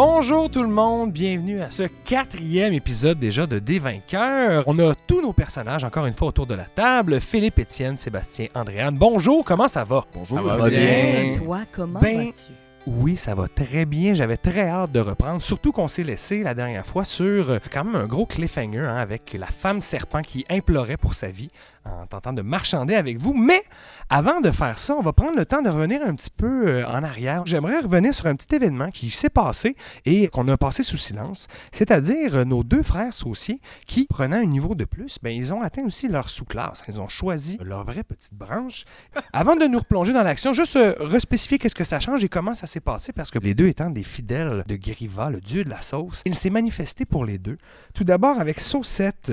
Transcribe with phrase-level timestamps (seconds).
[0.00, 4.62] Bonjour tout le monde, bienvenue à ce quatrième épisode déjà de Des Vainqueurs.
[4.68, 7.20] On a tous nos personnages encore une fois autour de la table.
[7.20, 8.96] Philippe, Étienne, Sébastien, Andréane.
[8.96, 10.04] Bonjour, comment ça va?
[10.14, 10.78] Bonjour, Ça ça va va bien.
[10.78, 11.22] bien?
[11.24, 12.52] Et toi, comment Ben, vas-tu?
[12.86, 14.14] Oui, ça va très bien.
[14.14, 15.42] J'avais très hâte de reprendre.
[15.42, 18.96] Surtout qu'on s'est laissé la dernière fois sur euh, quand même un gros cliffhanger hein,
[18.96, 21.50] avec la femme serpent qui implorait pour sa vie
[21.88, 23.34] en tentant de marchander avec vous.
[23.34, 23.62] Mais
[24.10, 26.86] avant de faire ça, on va prendre le temps de revenir un petit peu euh,
[26.86, 27.42] en arrière.
[27.46, 31.46] J'aimerais revenir sur un petit événement qui s'est passé et qu'on a passé sous silence,
[31.72, 35.62] c'est-à-dire euh, nos deux frères sauciers qui, prenant un niveau de plus, ben, ils ont
[35.62, 36.82] atteint aussi leur sous-classe.
[36.88, 38.84] Ils ont choisi leur vraie petite branche.
[39.32, 42.54] Avant de nous replonger dans l'action, juste euh, respécifier qu'est-ce que ça change et comment
[42.54, 45.70] ça s'est passé, parce que les deux étant des fidèles de Griva, le dieu de
[45.70, 47.58] la sauce, il s'est manifesté pour les deux.
[47.94, 49.32] Tout d'abord avec Saucette.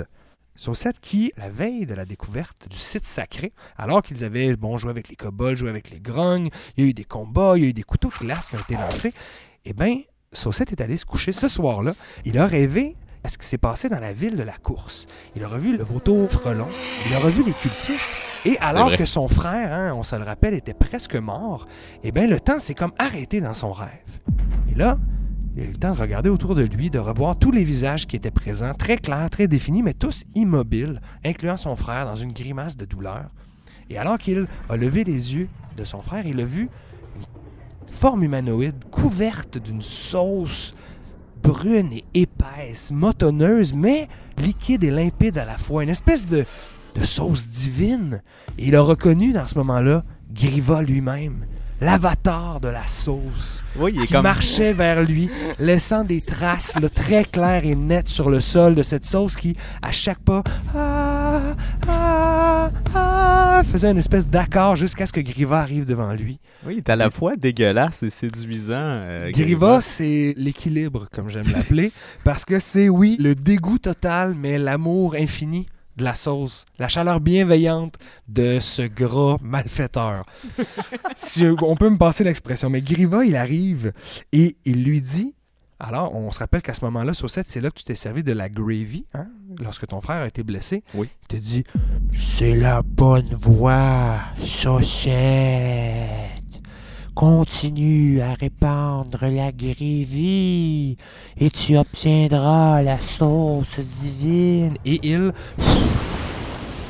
[0.55, 4.89] Saucette qui, la veille de la découverte du site sacré, alors qu'ils avaient bon, joué
[4.89, 7.65] avec les kobolds, joué avec les grognes, il y a eu des combats, il y
[7.65, 9.13] a eu des couteaux de glace qui ont été lancés,
[9.65, 9.97] eh bien,
[10.31, 11.93] Saucette est allé se coucher ce soir-là.
[12.25, 15.07] Il a rêvé à ce qui s'est passé dans la ville de la course.
[15.35, 16.67] Il a revu le vautour frelon,
[17.07, 18.11] il a revu les cultistes,
[18.45, 21.67] et alors que son frère, hein, on se le rappelle, était presque mort,
[22.03, 23.89] eh bien, le temps s'est comme arrêté dans son rêve.
[24.71, 24.97] Et là,
[25.55, 28.07] il a eu le temps de regarder autour de lui, de revoir tous les visages
[28.07, 32.33] qui étaient présents, très clairs, très définis, mais tous immobiles, incluant son frère dans une
[32.33, 33.29] grimace de douleur.
[33.89, 36.69] Et alors qu'il a levé les yeux de son frère, il a vu
[37.17, 40.75] une forme humanoïde couverte d'une sauce
[41.41, 45.83] brune et épaisse, motonneuse, mais liquide et limpide à la fois.
[45.83, 46.43] Une espèce de,
[47.01, 48.21] sauce divine.
[48.57, 51.45] Et il a reconnu dans ce moment-là Griva lui-même,
[51.81, 54.23] l'avatar de la sauce Oui, il est qui comme.
[54.23, 58.83] marchait vers lui, laissant des traces là, très claires et nettes sur le sol de
[58.83, 60.41] cette sauce qui, à chaque pas,
[60.75, 61.41] ah,
[61.87, 66.39] ah, ah, faisait une espèce d'accord jusqu'à ce que Griva arrive devant lui.
[66.65, 68.73] Oui, il est à la fois dégueulasse et séduisant.
[68.75, 71.91] euh, Griva, c'est l'équilibre, comme j'aime l'appeler,
[72.23, 75.65] parce que c'est, oui, le dégoût total, mais l'amour infini
[75.97, 77.95] de la sauce, la chaleur bienveillante
[78.27, 80.25] de ce gras malfaiteur.
[81.15, 83.93] si on peut me passer l'expression, mais Griva, il arrive
[84.31, 85.35] et il lui dit
[85.77, 88.31] alors, on se rappelle qu'à ce moment-là, Saucette, c'est là que tu t'es servi de
[88.31, 89.27] la gravy, hein,
[89.59, 90.83] lorsque ton frère a été blessé.
[90.93, 91.09] Oui.
[91.23, 91.65] Il te dit
[92.13, 96.34] C'est la bonne voie, Saucette.
[97.15, 100.97] Continue à répandre la gravy
[101.37, 104.73] et tu obtiendras la sauce divine.
[104.83, 106.03] Et il pff,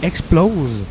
[0.01, 0.83] explose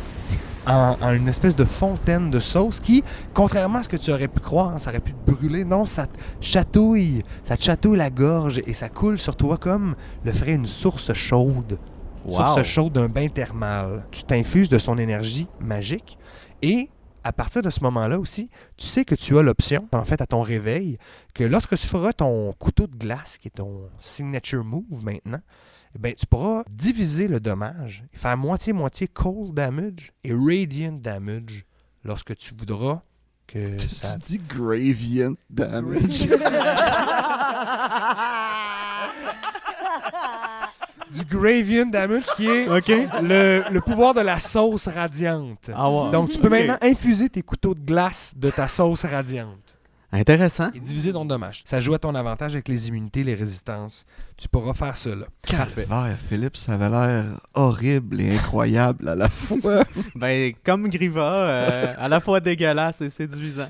[0.65, 3.03] en, en une espèce de fontaine de sauce qui,
[3.33, 5.65] contrairement à ce que tu aurais pu croire, ça aurait pu te brûler.
[5.65, 7.21] Non, ça te chatouille.
[7.43, 11.13] Ça te chatouille la gorge et ça coule sur toi comme le ferait une source
[11.13, 11.77] chaude.
[12.25, 12.37] Wow.
[12.37, 14.05] Source chaude d'un bain thermal.
[14.11, 16.17] Tu t'infuses de son énergie magique
[16.61, 16.89] et
[17.25, 20.27] à partir de ce moment-là aussi, tu sais que tu as l'option, en fait, à
[20.27, 20.99] ton réveil,
[21.33, 25.41] que lorsque tu feras ton couteau de glace, qui est ton signature move maintenant,
[25.95, 31.65] eh ben, tu pourras diviser le dommage et faire moitié-moitié cold damage et radiant damage
[32.03, 33.01] lorsque tu voudras
[33.47, 34.17] que ça...
[34.17, 36.27] Tu dis gradient damage.
[41.15, 45.69] Du gradient damage qui est le, le pouvoir de la sauce radiante.
[45.75, 46.11] Ah ouais.
[46.11, 49.59] Donc, tu peux maintenant infuser tes couteaux de glace de ta sauce radiante
[50.11, 50.71] Intéressant.
[50.73, 51.61] et diviser ton dommage.
[51.65, 54.05] Ça joue à ton avantage avec les immunités, les résistances.
[54.37, 55.25] Tu pourras faire cela.
[55.41, 55.85] Parfait.
[55.89, 59.83] Calvaire, Philippe, ça avait l'air horrible et incroyable à la fois.
[60.15, 63.69] Ben, comme Griva, euh, à la fois dégueulasse et séduisant.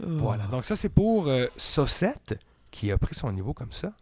[0.00, 0.44] Voilà.
[0.46, 2.38] Donc, ça, c'est pour euh, Saucette,
[2.70, 3.92] qui a pris son niveau comme ça.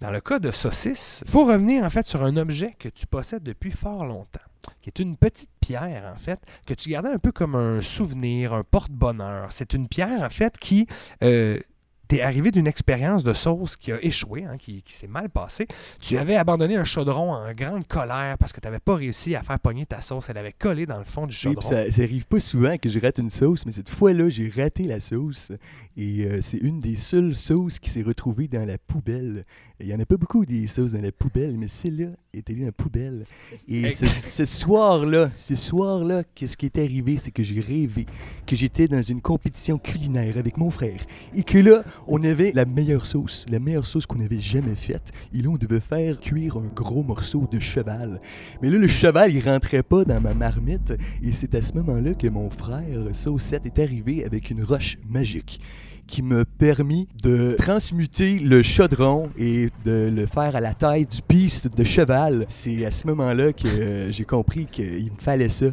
[0.00, 3.06] Dans le cas de Saucisse, il faut revenir en fait sur un objet que tu
[3.06, 4.40] possèdes depuis fort longtemps,
[4.82, 8.52] qui est une petite pierre en fait, que tu gardais un peu comme un souvenir,
[8.52, 9.48] un porte-bonheur.
[9.52, 10.86] C'est une pierre en fait qui
[11.24, 11.58] euh,
[12.08, 15.66] t'est arrivé d'une expérience de sauce qui a échoué, hein, qui, qui s'est mal passée.
[16.00, 19.42] Tu avais abandonné un chaudron en grande colère parce que tu n'avais pas réussi à
[19.42, 20.28] faire pogner ta sauce.
[20.28, 21.62] Elle avait collé dans le fond du chaudron.
[21.62, 24.84] ça, ça arrive pas souvent que je rate une sauce, mais cette fois-là, j'ai raté
[24.84, 25.52] la sauce.
[25.96, 29.42] Et euh, c'est une des seules sauces qui s'est retrouvée dans la poubelle.
[29.80, 32.08] Il y en a pas beaucoup des sauces dans la poubelle, mais celle-là
[32.48, 33.24] allée dans la poubelle.
[33.68, 38.06] Et ce, ce soir-là, ce soir-là, qu'est-ce qui est arrivé, c'est que j'ai rêvé
[38.46, 41.00] que j'étais dans une compétition culinaire avec mon frère.
[41.34, 45.12] Et que là, on avait la meilleure sauce, la meilleure sauce qu'on avait jamais faite.
[45.34, 48.20] Et là, on devait faire cuire un gros morceau de cheval.
[48.62, 50.94] Mais là, le cheval, il rentrait pas dans ma marmite.
[51.22, 55.60] Et c'est à ce moment-là que mon frère, Saucette, est arrivé avec une roche magique
[56.06, 61.20] qui m'a permis de transmuter le chaudron et de le faire à la taille du
[61.22, 62.46] piste de cheval.
[62.48, 65.66] C'est à ce moment-là que euh, j'ai compris qu'il me fallait ça.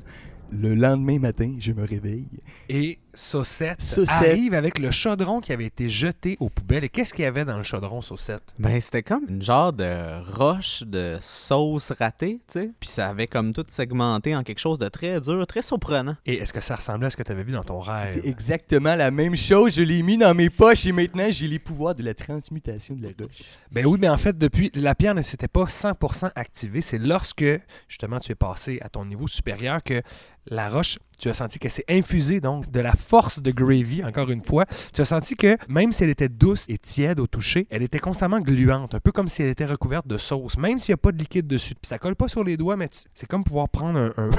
[0.51, 2.27] Le lendemain matin, je me réveille.
[2.69, 4.09] Et Saucette, Saucette.
[4.09, 6.83] arrive avec le chaudron qui avait été jeté aux poubelles.
[6.83, 8.53] Et qu'est-ce qu'il y avait dans le chaudron Saucette?
[8.57, 12.71] Ben, c'était comme une genre de roche de sauce ratée, tu sais.
[12.79, 16.15] Puis ça avait comme tout segmenté en quelque chose de très dur, très surprenant.
[16.25, 18.15] Et est-ce que ça ressemblait à ce que tu avais vu dans ton rêve?
[18.15, 19.75] C'était exactement la même chose.
[19.75, 23.03] Je l'ai mis dans mes poches et maintenant j'ai les pouvoirs de la transmutation de
[23.03, 23.43] la roche.
[23.71, 26.81] Ben oui, mais en fait, depuis, la pierre ne s'était pas 100% activée.
[26.81, 27.45] C'est lorsque,
[27.87, 30.01] justement, tu es passé à ton niveau supérieur que
[30.47, 34.29] la roche, tu as senti qu'elle s'est infusée, donc, de la force de Gravy, encore
[34.29, 34.65] une fois.
[34.93, 37.99] Tu as senti que, même si elle était douce et tiède au toucher, elle était
[37.99, 40.97] constamment gluante, un peu comme si elle était recouverte de sauce, même s'il n'y a
[40.97, 41.75] pas de liquide dessus.
[41.75, 44.29] Puis ça colle pas sur les doigts, mais c'est comme pouvoir prendre un, un-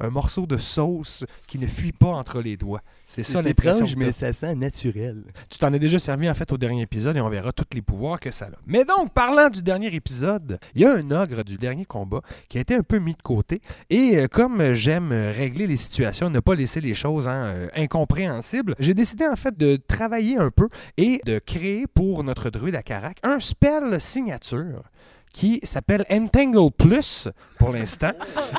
[0.00, 2.80] un morceau de sauce qui ne fuit pas entre les doigts.
[3.06, 3.86] C'est ça C'est l'impression.
[3.86, 5.24] que mais ça sent naturel.
[5.50, 7.82] Tu t'en es déjà servi en fait au dernier épisode et on verra tous les
[7.82, 8.48] pouvoirs que ça a.
[8.66, 12.58] Mais donc, parlant du dernier épisode, il y a un ogre du dernier combat qui
[12.58, 13.60] a été un peu mis de côté.
[13.90, 18.74] Et euh, comme j'aime régler les situations, ne pas laisser les choses hein, euh, incompréhensibles,
[18.78, 22.82] j'ai décidé en fait de travailler un peu et de créer pour notre druide à
[22.82, 24.82] Carac un spell signature
[25.32, 27.28] qui s'appelle Entangle Plus
[27.58, 28.12] pour l'instant.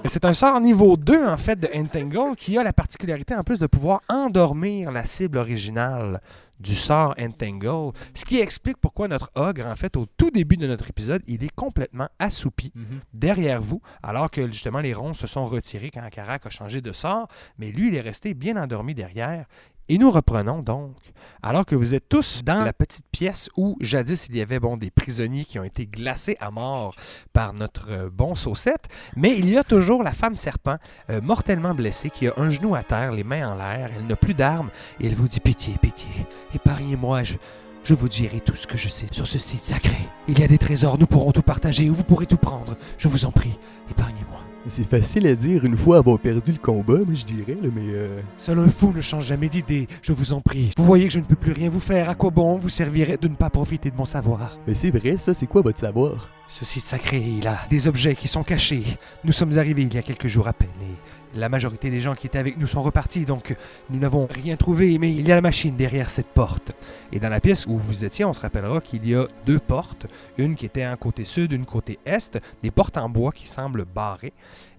[0.06, 3.60] C'est un sort niveau 2 en fait de Entangle qui a la particularité en plus
[3.60, 6.20] de pouvoir endormir la cible originale
[6.60, 10.68] du sort Entangle, ce qui explique pourquoi notre ogre, en fait, au tout début de
[10.68, 12.72] notre épisode, il est complètement assoupi
[13.14, 16.92] derrière vous, alors que justement les ronds se sont retirés quand Karak a changé de
[16.92, 19.46] sort, mais lui, il est resté bien endormi derrière.
[19.88, 20.96] Et nous reprenons donc,
[21.44, 24.78] alors que vous êtes tous dans la petite pièce où jadis il y avait bon,
[24.78, 26.96] des prisonniers qui ont été glacés à mort
[27.34, 30.78] par notre euh, bon saucette, mais il y a toujours la femme serpent
[31.12, 34.16] euh, mortellement blessée qui a un genou à terre, les mains en l'air, elle n'a
[34.16, 36.10] plus d'armes et elle vous dit pitié, pitié,
[36.56, 37.36] épargnez-moi, je,
[37.84, 39.98] je vous dirai tout ce que je sais sur ce site sacré.
[40.28, 42.76] Il y a des trésors, nous pourrons tout partager ou vous pourrez tout prendre.
[42.98, 43.54] Je vous en prie,
[43.92, 44.55] épargnez-moi.
[44.68, 47.94] C'est facile à dire une fois avoir perdu le combat, moi je dirais, là, mais
[47.94, 50.72] euh, Seul un fou ne change jamais d'idée, je vous en prie.
[50.76, 53.18] Vous voyez que je ne peux plus rien vous faire, à quoi bon vous servirait
[53.18, 54.58] de ne pas profiter de mon savoir?
[54.68, 56.30] Mais c'est vrai, ça, c'est quoi votre savoir?
[56.48, 58.84] Ce site sacré, il a des objets qui sont cachés.
[59.24, 62.16] Nous sommes arrivés il y a quelques jours à peine et la majorité des gens
[62.16, 63.56] qui étaient avec nous sont repartis, donc
[63.90, 66.72] nous n'avons rien trouvé, mais il y a la machine derrière cette porte.
[67.12, 70.08] Et dans la pièce où vous étiez, on se rappellera qu'il y a deux portes,
[70.38, 73.86] une qui était un côté sud, une côté est, des portes en bois qui semblent
[73.86, 74.34] barrées.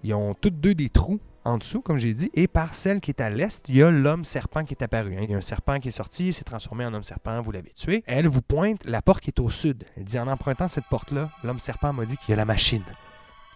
[0.04, 3.12] Ils ont toutes deux des trous en dessous, comme j'ai dit, et par celle qui
[3.12, 5.16] est à l'est, il y a l'homme serpent qui est apparu.
[5.16, 5.20] hein.
[5.22, 7.52] Il y a un serpent qui est sorti, il s'est transformé en homme serpent, vous
[7.52, 8.02] l'avez tué.
[8.06, 9.84] Elle vous pointe la porte qui est au sud.
[9.96, 12.82] Elle dit en empruntant cette porte-là, l'homme serpent m'a dit qu'il y a la machine.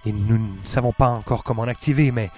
[0.07, 2.31] Et nous ne savons pas encore comment l'activer, mais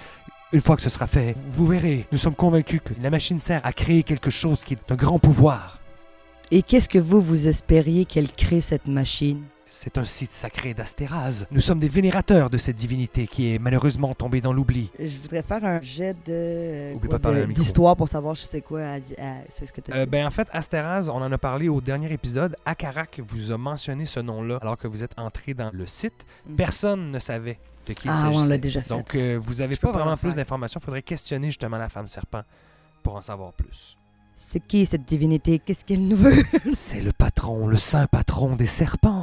[0.51, 3.61] une fois que ce sera fait, vous verrez, nous sommes convaincus que la machine sert
[3.63, 5.79] à créer quelque chose qui est d'un grand pouvoir.
[6.51, 9.43] Et qu'est-ce que vous, vous espériez qu'elle crée cette machine?
[9.75, 11.47] C'est un site sacré d'Astéraz.
[11.49, 14.91] Nous sommes des vénérateurs de cette divinité qui est malheureusement tombée dans l'oubli.
[14.99, 17.47] Je voudrais faire un jet de euh, Oublie quoi, pas de parler de- à un
[17.47, 17.63] micro.
[17.63, 18.81] d'histoire pour savoir je sais quoi.
[18.81, 18.99] à- à-
[19.49, 22.13] C'est ce que tu Euh, ben en fait, Astéraz, on en a parlé au dernier
[22.13, 22.55] épisode.
[22.65, 26.23] Akarak vous a mentionné ce nom-là alors que vous êtes entré dans le site.
[26.47, 26.55] Mhm.
[26.55, 28.49] Personne ne savait de qui il Ah, ouais, on s'agissait.
[28.49, 28.89] l'a déjà fait.
[28.89, 30.35] Donc, euh, vous n'avez Je peux pas pas vraiment plus faire.
[30.35, 30.79] d'informations.
[30.79, 32.43] Il faudrait questionner justement la femme serpent
[33.01, 33.97] pour en savoir plus.
[34.35, 35.57] C'est qui cette divinité?
[35.59, 36.43] Qu'est-ce qu'elle nous veut?
[36.73, 39.22] C'est le patron, le saint patron des serpents.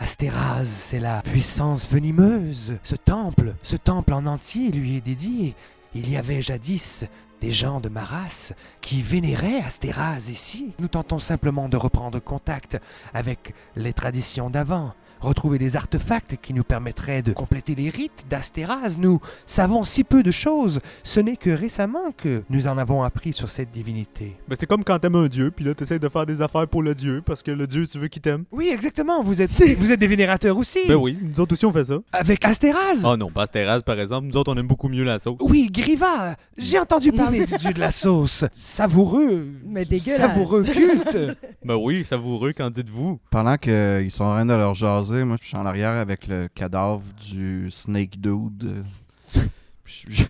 [0.00, 2.78] Astéraz, c'est la puissance venimeuse.
[2.84, 5.56] Ce temple, ce temple en entier lui est dédié.
[5.92, 7.04] Il y avait jadis
[7.40, 10.72] des gens de ma race qui vénéraient Astéraz ici.
[10.78, 12.78] Nous tentons simplement de reprendre contact
[13.12, 18.96] avec les traditions d'avant, retrouver des artefacts qui nous permettraient de compléter les rites d'Astéraz.
[18.98, 20.80] Nous savons si peu de choses.
[21.02, 24.36] Ce n'est que récemment que nous en avons appris sur cette divinité.
[24.48, 26.82] Ben, c'est comme quand t'aimes un dieu, puis là, t'essayes de faire des affaires pour
[26.82, 28.44] le dieu, parce que le dieu, tu veux qu'il t'aime.
[28.52, 29.22] Oui, exactement.
[29.22, 30.80] Vous êtes, vous êtes des vénérateurs aussi.
[30.86, 31.98] Ben oui, nous autres aussi, on fait ça.
[32.12, 33.02] Avec Astéraz.
[33.04, 34.26] Ah non, pas Astéraz, par exemple.
[34.28, 35.38] Nous autres, on aime beaucoup mieux la sauce.
[35.40, 36.36] Oui, Griva.
[36.56, 38.44] J'ai entendu parler du dieu de la sauce.
[38.56, 39.46] Savoureux.
[39.66, 40.20] Mais dégueulasse.
[40.20, 41.18] Savoureux culte.
[41.64, 43.18] Ben oui, savoureux, qu'en dites-vous?
[43.30, 46.48] Pendant qu'ils sont en train de leur jaser, moi, je suis en arrière avec le
[46.48, 48.84] cadavre du Snake Dude.
[49.32, 49.40] Je
[49.86, 50.14] suis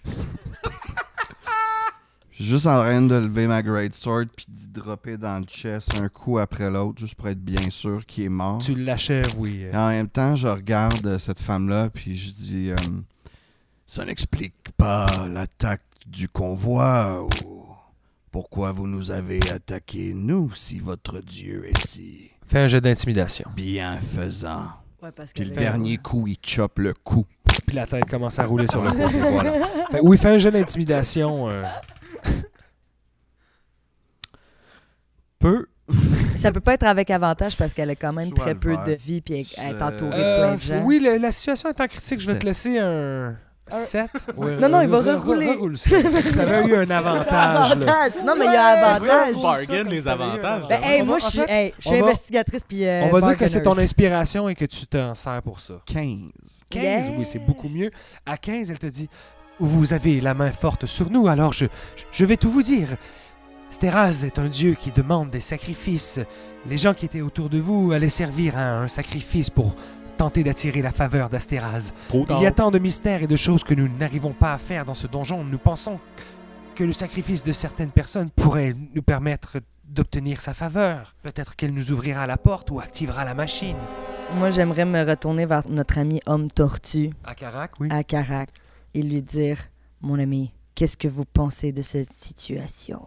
[2.31, 5.47] je suis juste en train de lever ma Great Sword puis d'y dropper dans le
[5.47, 8.59] chest un coup après l'autre, juste pour être bien sûr qu'il est mort.
[8.59, 9.63] tu l'achèves, oui.
[9.73, 12.77] Et en même temps, je regarde euh, cette femme-là, puis je dis euh,
[13.87, 17.65] Ça n'explique pas l'attaque du convoi ou
[18.31, 23.49] pourquoi vous nous avez attaqué, nous, si votre Dieu est si Fais un jeu d'intimidation.
[23.55, 24.65] bienfaisant.
[25.03, 27.25] Ouais, parce Puis le dernier coup, il chope le cou.
[27.67, 29.21] Puis la tête commence à rouler sur le côté.
[29.21, 29.53] Voilà.
[29.91, 31.51] Fait- oui, fais un jeu d'intimidation.
[31.51, 31.63] euh.
[35.39, 35.67] Peu.
[36.37, 38.77] Ça peut pas être avec avantage parce qu'elle a quand même Soit très le peu
[38.77, 40.85] de vie puis elle elle est Euh, entourée de Euh, plein de gens.
[40.85, 42.21] oui, le- la situation est en critique.
[42.21, 43.37] Je vais te laisser un,
[43.71, 44.11] 7?
[44.61, 45.51] Non, non, il va rerouler.
[45.51, 45.91] Reroule ça.
[46.33, 47.77] Tu avais eu un avantage.
[48.25, 49.35] Non, mais il y a avantage.
[49.35, 50.69] Ouais, bargain les avantages.
[50.69, 53.79] Ben, hey, moi, je suis, hey, investigatrice puis euh, On va dire que c'est ton
[53.79, 55.75] inspiration et que tu t'en sers pour ça.
[55.87, 56.07] 15.
[56.71, 57.91] 15, oui, c'est beaucoup mieux.
[58.27, 59.09] À 15, elle te dit
[59.59, 61.67] Vous avez la main forte sur nous, alors je,
[62.11, 62.89] je vais tout vous dire.
[63.71, 66.21] Stéraz est un dieu qui demande des sacrifices.
[66.67, 69.75] Les gens qui étaient autour de vous allaient servir à un sacrifice pour
[70.19, 71.93] tenter d'attirer la faveur d'Astéraz.
[72.13, 74.85] Il y a tant de mystères et de choses que nous n'arrivons pas à faire
[74.85, 75.45] dans ce donjon.
[75.45, 76.01] Nous pensons
[76.75, 81.15] que le sacrifice de certaines personnes pourrait nous permettre d'obtenir sa faveur.
[81.23, 83.77] Peut-être qu'elle nous ouvrira la porte ou activera la machine.
[84.35, 87.89] Moi, j'aimerais me retourner vers notre ami homme tortue À Carac, oui.
[87.91, 88.51] à Carac
[88.95, 89.59] et lui dire
[90.03, 93.01] Mon ami, qu'est-ce que vous pensez de cette situation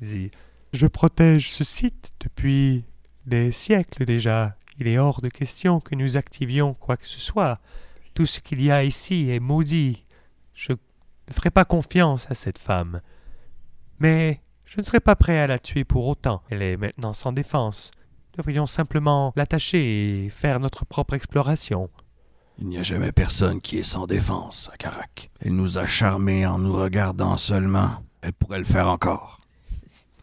[0.00, 0.30] Il dit
[0.72, 2.84] Je protège ce site depuis
[3.26, 4.55] des siècles déjà.
[4.78, 7.58] Il est hors de question que nous activions quoi que ce soit.
[8.14, 10.04] Tout ce qu'il y a ici est maudit.
[10.52, 13.00] Je ne ferai pas confiance à cette femme.
[13.98, 16.42] Mais je ne serai pas prêt à la tuer pour autant.
[16.50, 17.90] Elle est maintenant sans défense.
[18.32, 21.88] Nous devrions simplement l'attacher et faire notre propre exploration.
[22.58, 25.30] Il n'y a jamais personne qui est sans défense à Carac.
[25.40, 27.90] Elle nous a charmés en nous regardant seulement.
[28.22, 29.40] Elle pourrait le faire encore.
[29.42, 29.44] Elle pourrait
[29.80, 30.22] faire ça, ça,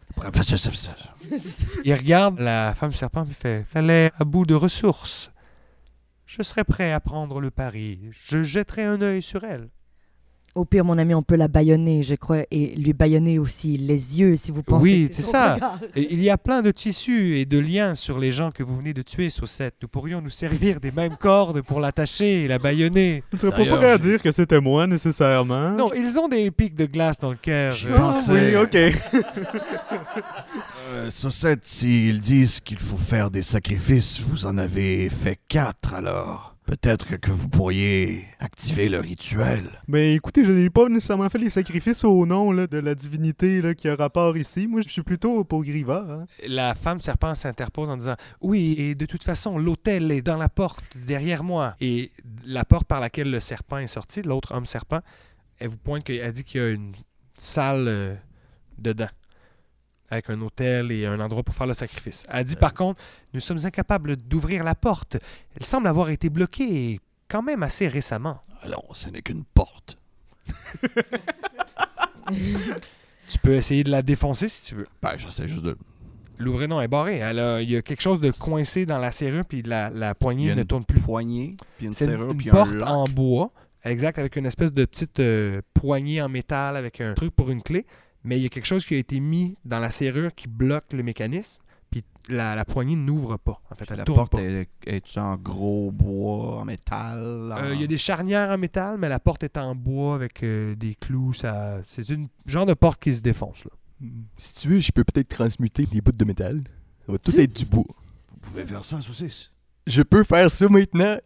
[1.84, 5.30] Il regarde la femme serpent et fait Elle est à bout de ressources.
[6.26, 8.00] Je serai prêt à prendre le pari.
[8.12, 9.68] Je jetterai un œil sur elle.
[10.54, 14.20] Au pire, mon ami, on peut la baïonner, je crois, et lui baïonner aussi les
[14.20, 14.82] yeux, si vous pensez.
[14.84, 15.58] Oui, que c'est ça.
[15.96, 18.94] il y a plein de tissus et de liens sur les gens que vous venez
[18.94, 19.74] de tuer, Saucette.
[19.82, 23.24] Nous pourrions nous servir des mêmes cordes pour l'attacher et la baïonner.
[23.32, 25.72] Tu serais pas prêt à dire que c'était moi, nécessairement.
[25.72, 27.74] Non, ils ont des pics de glace dans le cœur.
[27.86, 28.28] Euh, pense.
[28.28, 28.76] Oui, ok.
[30.92, 36.53] Euh, Saucette, s'ils disent qu'il faut faire des sacrifices, vous en avez fait quatre alors.
[36.66, 39.70] Peut-être que, vous pourriez activer le rituel.
[39.86, 43.60] Mais écoutez, je n'ai pas nécessairement fait les sacrifices au nom là, de la divinité
[43.60, 44.66] là, qui a rapport ici.
[44.66, 46.06] Moi, je suis plutôt pour Griva.
[46.08, 46.26] hein.
[46.46, 50.48] La femme serpent s'interpose en disant Oui, et de toute façon, l'hôtel est dans la
[50.48, 51.74] porte derrière moi.
[51.80, 52.12] Et
[52.46, 55.00] la porte par laquelle le serpent est sorti, l'autre homme serpent,
[55.58, 56.94] elle vous pointe qu'elle dit qu'il y a une
[57.36, 58.14] salle euh,
[58.78, 59.08] dedans,
[60.10, 62.24] avec un hôtel et un endroit pour faire le sacrifice.
[62.28, 63.00] Elle dit par contre
[63.32, 65.16] Nous sommes incapables d'ouvrir la porte.
[65.58, 68.40] Elle semble avoir été bloquée quand même assez récemment.
[68.62, 69.98] Alors, ce n'est qu'une porte.
[73.26, 74.86] Tu peux essayer de la défoncer si tu veux.
[75.02, 75.76] Ben, j'essaie juste de.
[76.38, 77.18] L'ouvrir, non, elle est barrée.
[77.18, 80.54] Elle a- il y a quelque chose de coincé dans la serrure, puis la, poignée
[80.54, 81.00] ne tourne plus.
[81.00, 82.88] poignée, puis une, serrure, une puis porte un lock.
[82.88, 83.50] en bois,
[83.84, 87.62] exact, avec une espèce de petite euh, poignée en métal avec un truc pour une
[87.62, 87.86] clé.
[88.24, 90.92] Mais il y a quelque chose qui a été mis dans la serrure qui bloque
[90.92, 91.62] le mécanisme.
[91.90, 93.60] Puis la, la poignée n'ouvre pas.
[93.70, 94.42] En fait, elle La tourne porte pas.
[94.42, 97.52] est, est en gros bois, en métal.
[97.52, 100.14] en- Euh, Il y a des charnières en métal, mais la porte est en bois
[100.16, 101.32] avec euh, des clous.
[101.34, 103.64] Ça, c'est une genre de porte qui se défonce.
[103.64, 103.70] Là.
[104.36, 106.62] Si tu veux, je peux peut-être transmuter les bouts de métal.
[107.06, 107.84] Ça va tout être du bois.
[108.32, 109.50] Vous pouvez faire ça, saucisse.
[109.86, 111.16] Je peux faire ça maintenant.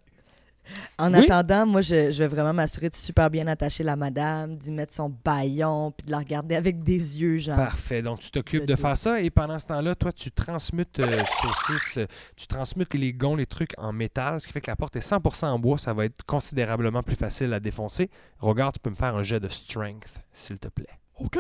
[0.99, 1.25] En Oui.
[1.25, 4.95] attendant, moi, je, je vais vraiment m'assurer de super bien attacher la madame, d'y mettre
[4.95, 7.57] son baillon, puis de la regarder avec des yeux, genre.
[7.57, 8.03] Parfait.
[8.03, 9.21] Donc, tu t'occupes de faire ça.
[9.21, 12.07] Et pendant ce temps-là, toi, tu transmutes euh, saucisse, euh,
[12.37, 15.09] tu transmutes les gonds, les trucs en métal, ce qui fait que la porte est
[15.09, 15.79] 100% en bois.
[15.79, 18.11] Ça va être considérablement plus facile à défoncer.
[18.39, 20.87] Regarde, tu peux me faire un jet de strength, s'il te plaît.
[21.21, 21.39] OK.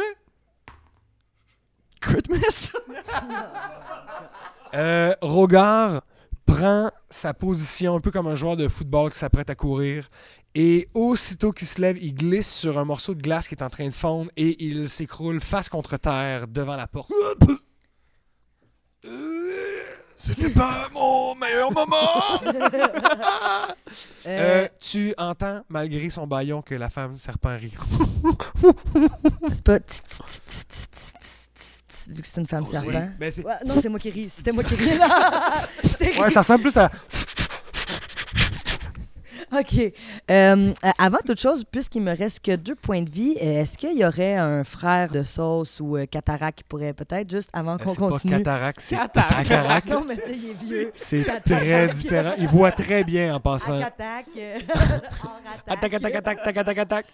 [2.00, 2.70] Crit miss?
[4.74, 6.02] Euh, Rogard
[6.48, 10.08] prend sa position un peu comme un joueur de football qui s'apprête à courir.
[10.54, 13.68] Et aussitôt qu'il se lève, il glisse sur un morceau de glace qui est en
[13.68, 17.12] train de fondre et il s'écroule face contre terre devant la porte.
[20.16, 22.40] C'était pas mon meilleur moment!
[24.26, 27.72] Euh, Euh, tu entends, malgré son baillon, que la femme serpent rit.
[29.48, 29.78] c'est pas...
[32.08, 33.08] Vu que c'est une femme serpent.
[33.18, 34.30] Ben, c'est- Ouais, non, c'est moi qui ris.
[34.34, 34.98] C'était moi qui ris.
[36.20, 36.90] Ouais, ça ressemble plus à.
[39.50, 39.78] OK.
[39.78, 39.92] Euh,
[40.30, 43.96] euh, avant toute chose, puisqu'il me reste que deux points de vie, euh, est-ce qu'il
[43.96, 47.94] y aurait un frère de sauce ou euh, cataracte qui pourrait peut-être, juste avant qu'on
[47.94, 48.36] C'est pas continue...
[48.38, 49.48] cataracte, c'est Cataract.
[49.48, 49.88] cataract.
[49.88, 50.90] Non, mais tu sais, il est vieux.
[50.92, 51.46] C'est Cataract.
[51.64, 52.32] très différent.
[52.38, 53.80] Il voit très bien en passant.
[53.80, 54.26] Attaque.
[55.66, 57.06] Attaque, attaque, attaque, attaque, attaque, attaque.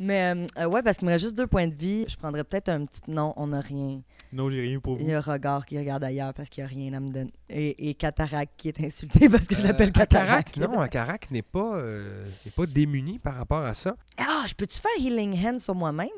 [0.00, 2.04] Mais euh, euh, ouais, parce qu'il me reste juste deux points de vie.
[2.08, 4.00] Je prendrais peut-être un petit non, on n'a rien.
[4.32, 5.10] Non, j'ai rien pour Il vous.
[5.10, 7.30] y a regard qui regarde ailleurs parce qu'il n'y a rien à me donner.
[7.48, 10.54] Et, et Cataract qui est insulté parce que je l'appelle Euh, Cataract?
[10.54, 13.94] Cataract, non, un Cataract n'est pas, euh, n'est pas démuni par rapport à ça.
[14.18, 16.08] Ah, je peux-tu faire Healing Hand sur moi-même?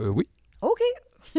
[0.00, 0.24] Euh, oui.
[0.60, 0.80] OK.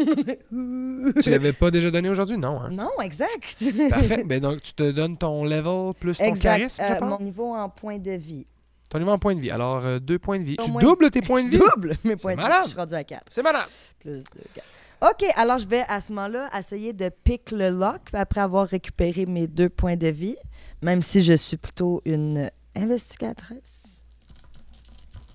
[1.22, 2.36] Tu l'avais pas déjà donné aujourd'hui?
[2.38, 2.60] Non.
[2.60, 2.70] Hein?
[2.70, 3.62] Non, exact.
[3.90, 4.24] Parfait.
[4.24, 6.42] Ben donc, tu te donnes ton level plus ton exact.
[6.42, 7.08] charisme, je Euh, pense?
[7.20, 8.46] mon niveau en point de vie.
[8.88, 9.50] Ton niveau en points de vie.
[9.50, 10.56] Alors, euh, deux points de vie.
[10.60, 11.64] Au Tu moins- doubles tes points de Je vie.
[11.74, 12.42] double mes points de vie.
[12.42, 12.62] malade.
[12.64, 13.22] Je suis rendu à 4.
[13.28, 13.66] C'est malade.
[14.00, 14.24] Plus de
[14.54, 14.66] 4.
[15.10, 19.26] OK, alors je vais à ce moment-là essayer de pick le lock après avoir récupéré
[19.26, 20.36] mes deux points de vie,
[20.82, 24.02] même si je suis plutôt une investigatrice.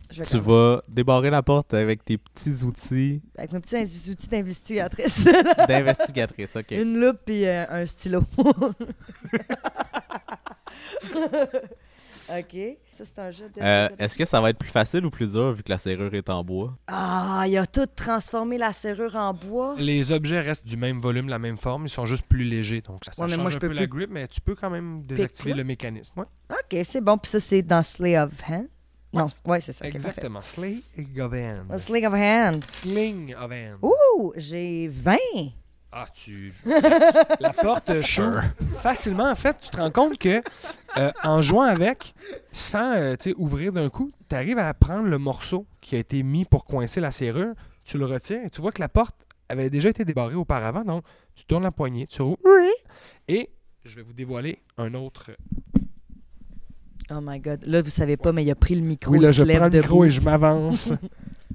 [0.09, 3.77] Je vais Tu vas débarrer la porte avec tes petits outils Avec mes petits
[4.11, 5.25] outils d'investigatrice.
[5.67, 6.55] d'investigatrice.
[6.55, 6.71] OK.
[6.71, 8.23] Une loupe et euh, un stylo.
[12.39, 12.57] OK.
[12.91, 13.61] Ça, c'est un jeu de...
[13.61, 16.13] Euh, Est-ce que ça va être plus facile ou plus dur vu que la serrure
[16.13, 16.77] est en bois?
[16.87, 19.75] Ah, il a tout transformé la serrure en bois.
[19.77, 21.85] Les objets restent du même volume, la même forme.
[21.85, 22.81] Ils sont juste plus légers.
[22.81, 24.41] Donc, ça, ça Ouais, change moi, je un peux peu la plus- grip, mais tu
[24.41, 26.19] peux quand même désactiver le mécanisme.
[26.19, 26.25] Ouais.
[26.51, 27.17] OK, c'est bon.
[27.17, 28.67] Puis ça, c'est dans Slay of Hand.
[29.13, 29.85] Non, ouais, c'est ça.
[29.87, 30.41] Exactement.
[30.41, 30.77] Slay
[31.19, 31.77] of hand.
[31.77, 32.63] Slay of Hand.
[32.65, 33.77] Sling of hand.
[33.81, 35.17] Ouh, j'ai 20.
[35.93, 36.53] Ah, tu.
[37.39, 38.43] la porte s'ouvre
[38.79, 39.29] facilement.
[39.29, 40.41] En fait, tu te rends compte que
[40.97, 42.13] euh, en jouant avec,
[42.51, 46.45] sans euh, ouvrir d'un coup, tu arrives à prendre le morceau qui a été mis
[46.45, 49.15] pour coincer la serrure, tu le retires et tu vois que la porte
[49.49, 50.85] avait déjà été débarrée auparavant.
[50.85, 51.03] Donc,
[51.35, 52.37] tu tournes la poignée, tu roules.
[53.27, 53.49] Et
[53.83, 55.31] je vais vous dévoiler un autre.
[57.09, 57.65] Oh my God.
[57.65, 59.11] Là, vous savez pas, mais il a pris le micro.
[59.11, 60.05] Oui, là, il je prends le micro debout.
[60.05, 60.93] et je m'avance.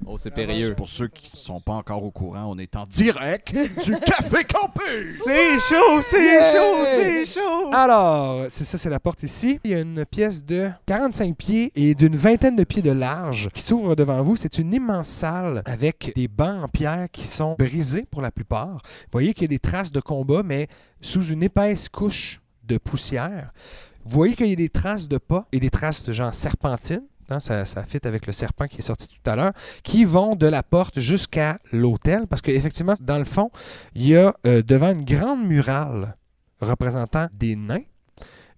[0.09, 0.73] Oh, c'est périlleux.
[0.73, 3.51] Pour ceux qui ne sont pas encore au courant, on est en direct
[3.83, 5.21] du Café Campus!
[5.23, 7.73] c'est chaud, c'est chaud, c'est chaud.
[7.73, 9.59] Alors, c'est ça, c'est la porte ici.
[9.65, 13.49] Il y a une pièce de 45 pieds et d'une vingtaine de pieds de large
[13.53, 14.37] qui s'ouvre devant vous.
[14.37, 18.77] C'est une immense salle avec des bancs en pierre qui sont brisés pour la plupart.
[18.77, 20.67] Vous voyez qu'il y a des traces de combat, mais
[21.01, 23.51] sous une épaisse couche de poussière.
[24.05, 27.03] Vous voyez qu'il y a des traces de pas et des traces de genre serpentine.
[27.39, 29.53] Ça, ça fit avec le serpent qui est sorti tout à l'heure,
[29.83, 33.51] qui vont de la porte jusqu'à l'hôtel, parce qu'effectivement, dans le fond,
[33.95, 36.15] il y a euh, devant une grande murale
[36.61, 37.83] représentant des nains,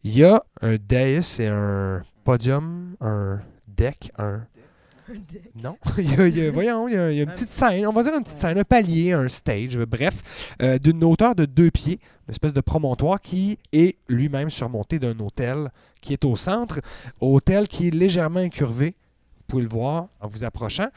[0.03, 4.45] il y a un dais et un podium, un deck, un...
[5.63, 7.91] Non, il y a, voyons, il y a, il y a une petite scène, on
[7.91, 11.71] va dire une petite scène, un palier, un stage, bref, euh, d'une hauteur de deux
[11.71, 16.79] pieds, une espèce de promontoire qui est lui-même surmonté d'un hôtel qui est au centre,
[17.19, 20.87] hôtel qui est légèrement incurvé, vous pouvez le voir en vous approchant.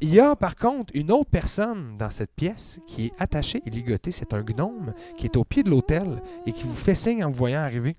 [0.00, 3.70] Il y a par contre une autre personne dans cette pièce qui est attachée et
[3.70, 7.24] ligotée, c'est un gnome qui est au pied de l'hôtel et qui vous fait signe
[7.24, 7.96] en vous voyant arriver.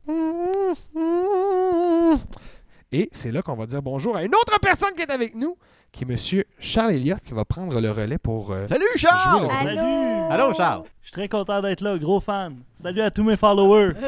[2.91, 5.57] Et c'est là qu'on va dire bonjour à une autre personne qui est avec nous,
[5.91, 9.41] qui est Monsieur Charles Elliott, qui va prendre le relais pour euh, Salut jouer Charles!
[9.41, 9.55] le rôle.
[9.63, 10.31] Salut!
[10.31, 10.83] Allô, Charles?
[11.01, 12.57] Je suis très content d'être là, gros fan.
[12.75, 13.93] Salut à tous mes followers.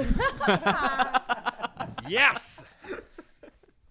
[2.10, 2.65] Yes!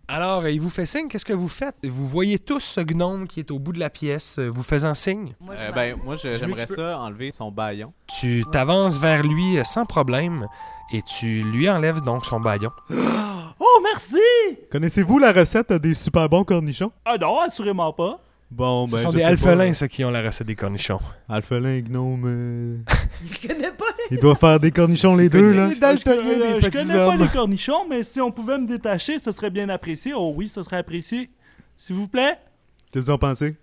[0.09, 1.77] Alors, il vous fait signe, qu'est-ce que vous faites?
[1.85, 5.35] Vous voyez tous ce gnome qui est au bout de la pièce, vous faisant signe?
[5.39, 7.93] Moi, Euh, m'en- ben, moi, j'aimerais ça enlever son baillon.
[8.09, 10.47] Tu t'avances vers lui euh, sans problème
[10.93, 12.71] et tu lui enlèves donc son baillon.
[13.61, 14.17] Oh, merci!
[14.71, 16.93] Connaissez-vous la recette des super bons cornichons?
[17.05, 18.21] Ah non, assurément pas.
[18.51, 18.99] Bon, Ce ben.
[18.99, 19.75] sont je des sais alphelins, pas.
[19.75, 21.01] ceux qui ont la recette des cornichons.
[21.29, 22.25] Alphelin, gnome.
[22.27, 22.79] euh,
[23.43, 23.85] Je connais pas.
[24.11, 25.67] Ils doivent faire des cornichons les deux, là.
[25.67, 27.19] Les daltoniens euh, des Je petits connais pas hommes.
[27.21, 30.13] les cornichons, mais si on pouvait me détacher, ce serait bien apprécié.
[30.17, 31.29] Oh oui, ce serait apprécié.
[31.77, 32.39] S'il vous plaît?
[32.91, 33.55] Qu'est-ce que vous en pensez?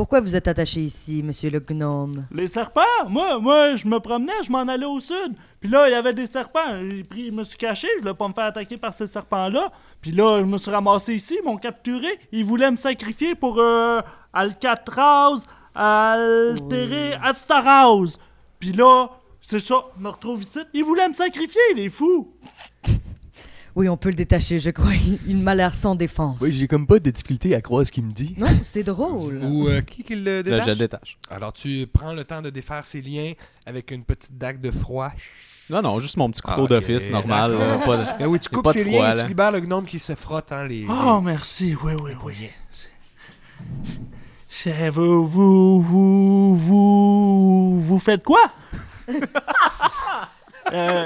[0.00, 2.24] Pourquoi vous êtes attaché ici, monsieur le gnome?
[2.32, 2.80] Les serpents?
[3.06, 5.34] Moi, moi, je me promenais, je m'en allais au sud.
[5.60, 6.70] Puis là, il y avait des serpents.
[6.70, 9.70] Je me suis caché, je voulais pas me faire attaquer par ces serpents-là.
[10.00, 12.18] Puis là, je me suis ramassé ici, ils m'ont capturé.
[12.32, 14.00] Ils voulaient me sacrifier pour euh,
[14.32, 18.16] Alcatraz, Altéré, Astaraz.
[18.58, 19.08] Puis là,
[19.42, 20.60] c'est ça, je me retrouve ici.
[20.72, 22.32] Ils voulaient me sacrifier, les fous.
[23.80, 24.92] Oui, on peut le détacher, je crois.
[25.26, 26.36] Il m'a l'air sans défense.
[26.42, 28.34] Oui, j'ai comme pas de difficulté à croire ce qu'il me dit.
[28.36, 29.42] Non, c'est drôle.
[29.42, 30.64] Ou euh, qui qui le Là, détache?
[30.66, 31.18] je le détache.
[31.30, 33.32] Alors, tu prends le temps de défaire ses liens
[33.64, 35.10] avec une petite dague de froid.
[35.70, 37.56] Non, non, juste mon petit couteau Ah, d'office normal.
[37.56, 39.22] là, pas de- Ben oui, tu coupes pas de ses froid, liens et là.
[39.22, 40.84] tu libères le gnome qui se frotte, hein, les...
[40.86, 42.34] Oh, merci, oui, oui, oui.
[42.70, 42.88] C'est-
[44.50, 48.42] C'est- Vous, vous, vous, vous, vous faites quoi?
[50.72, 51.04] Euh,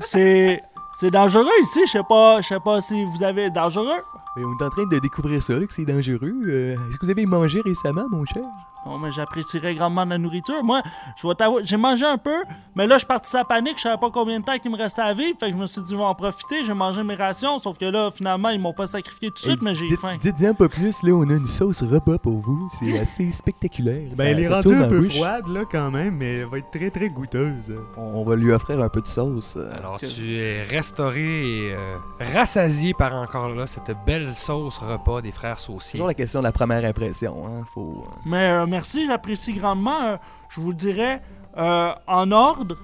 [0.00, 0.60] c'est,
[0.96, 4.02] c'est dangereux ici, je sais pas, je sais pas si vous avez dangereux.
[4.36, 6.32] Mais on est en train de découvrir ça, que c'est dangereux.
[6.46, 8.42] Euh, Est-ce que vous avez mangé récemment, mon cher?
[8.86, 10.62] Non, mais j'apprécierais grandement la nourriture.
[10.62, 10.82] Moi,
[11.16, 12.42] je vais t'avouer, j'ai mangé un peu,
[12.74, 14.76] mais là, je suis parti à panique, je savais pas combien de temps il me
[14.76, 17.02] restait à vivre, fait que je me suis dit, je vais en profiter, j'ai mangé
[17.02, 19.88] mes rations, sauf que là, finalement, ils m'ont pas sacrifié tout de suite, mais j'ai
[19.96, 20.16] faim.
[20.20, 22.68] Dites-y un peu plus, là, on a une sauce repas pour vous.
[22.78, 24.08] C'est assez spectaculaire.
[24.10, 25.14] Ben, Ça- elle est rendue un peu bouche.
[25.16, 27.74] froide, là, quand même, mais elle va être très, très goûteuse.
[27.96, 29.56] On va lui offrir un peu de sauce.
[29.76, 31.20] Alors, tu es restauré
[31.68, 31.96] et euh,
[32.34, 35.98] rassasié par encore là cette belle sauce repas des frères sauciers.
[35.98, 37.44] toujours la question de la première impression.
[37.46, 37.64] Hein.
[37.72, 40.00] Faut, euh, Mais euh, merci, j'apprécie grandement.
[40.02, 40.16] Euh,
[40.48, 41.22] je vous dirais,
[41.56, 42.76] euh, en ordre,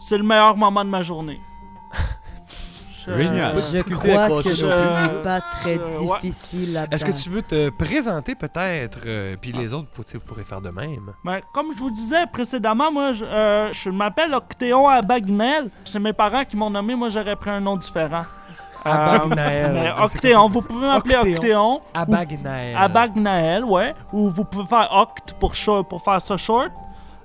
[0.00, 1.40] c'est le meilleur moment de ma journée.
[3.06, 3.54] Je- Génial.
[3.56, 3.82] Je à
[4.26, 5.16] crois que ce non plus.
[5.16, 6.88] n'est pas très Euh, difficile là-bas.
[6.96, 10.60] Est-ce que tu veux te présenter peut-être, euh, puis les autres, vous, vous pourrez faire
[10.60, 11.12] de même.
[11.24, 15.70] Ben, comme je vous disais précédemment, moi, je, euh, je m'appelle Octéon Abagnel.
[15.84, 16.94] C'est mes parents qui m'ont nommé.
[16.96, 18.24] Moi, j'aurais pris un nom différent.
[18.86, 19.18] Euh,
[20.08, 21.36] c'est Octéon, comme vous pouvez m'appeler Octéon.
[21.36, 21.80] Octéon.
[21.94, 22.76] Abagnael.
[22.76, 23.94] Abagnael, ouais.
[24.12, 26.70] Ou vous pouvez faire Oct pour, short- pour faire ça short.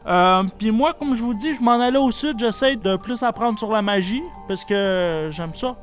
[0.08, 2.40] Euh, Puis moi, comme je vous dis, je m'en allais au sud.
[2.40, 5.76] J'essaie de plus apprendre sur la magie parce que j'aime ça.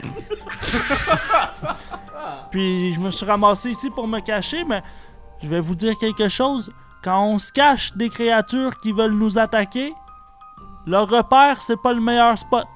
[2.50, 4.82] Puis je me suis ramassé ici pour me cacher, mais
[5.42, 6.70] je vais vous dire quelque chose.
[7.02, 9.94] Quand on se cache des créatures qui veulent nous attaquer,
[10.86, 12.66] leur repère, c'est pas le meilleur spot.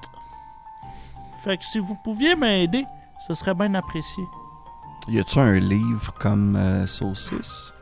[1.43, 2.85] Fait que si vous pouviez m'aider,
[3.27, 4.23] ce serait bien apprécié.
[5.09, 7.73] Y a-tu un livre comme euh, Saucisse?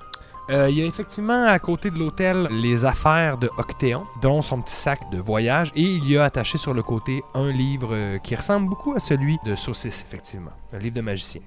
[0.50, 4.62] Euh, Il y a effectivement à côté de l'hôtel les affaires de Octéon, dont son
[4.62, 8.17] petit sac de voyage, et il y a attaché sur le côté un livre euh,
[8.17, 10.52] qui ressemble beaucoup à celui de Saucisse, effectivement.
[10.74, 11.41] Un livre de magicien.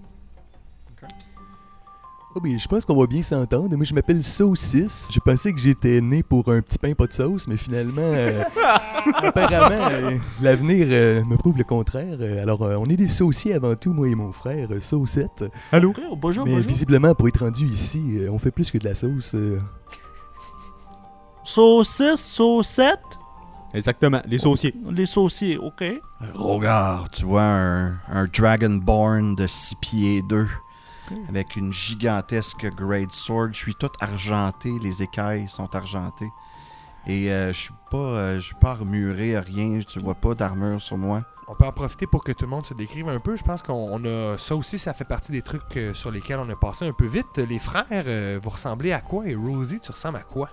[2.37, 3.77] Oh, ben, je pense qu'on va bien s'entendre.
[3.77, 5.09] Moi, je m'appelle Saucisse.
[5.15, 8.43] Je pensais que j'étais né pour un petit pain pas de sauce, mais finalement, euh,
[9.15, 12.19] apparemment, euh, l'avenir euh, me prouve le contraire.
[12.43, 15.45] Alors, euh, on est des sauciers avant tout, moi et mon frère, euh, Saucette.
[15.71, 15.93] Allô?
[16.11, 16.67] Oh, bonjour, Mais bonjour.
[16.67, 19.37] visiblement, pour être rendu ici, euh, on fait plus que de la sauce.
[21.45, 22.99] Saucisse, saucette,
[23.75, 24.75] Exactement, les sauciers.
[24.91, 25.85] les sauciers, ok.
[26.35, 30.47] Rogar, tu vois un, un Dragonborn de 6 pieds 2
[31.29, 33.49] avec une gigantesque Great Sword.
[33.53, 36.31] Je suis tout argenté, les écailles sont argentées.
[37.07, 39.79] Et euh, je suis pas, euh, je suis pas armuré, rien.
[39.87, 41.23] Tu vois pas d'armure sur moi.
[41.47, 43.37] On peut en profiter pour que tout le monde se décrive un peu.
[43.37, 46.39] Je pense qu'on on a ça aussi, ça fait partie des trucs euh, sur lesquels
[46.39, 47.37] on a passé un peu vite.
[47.37, 49.27] Les frères, euh, vous ressemblez à quoi?
[49.29, 50.49] Et Rosie, tu ressembles à quoi?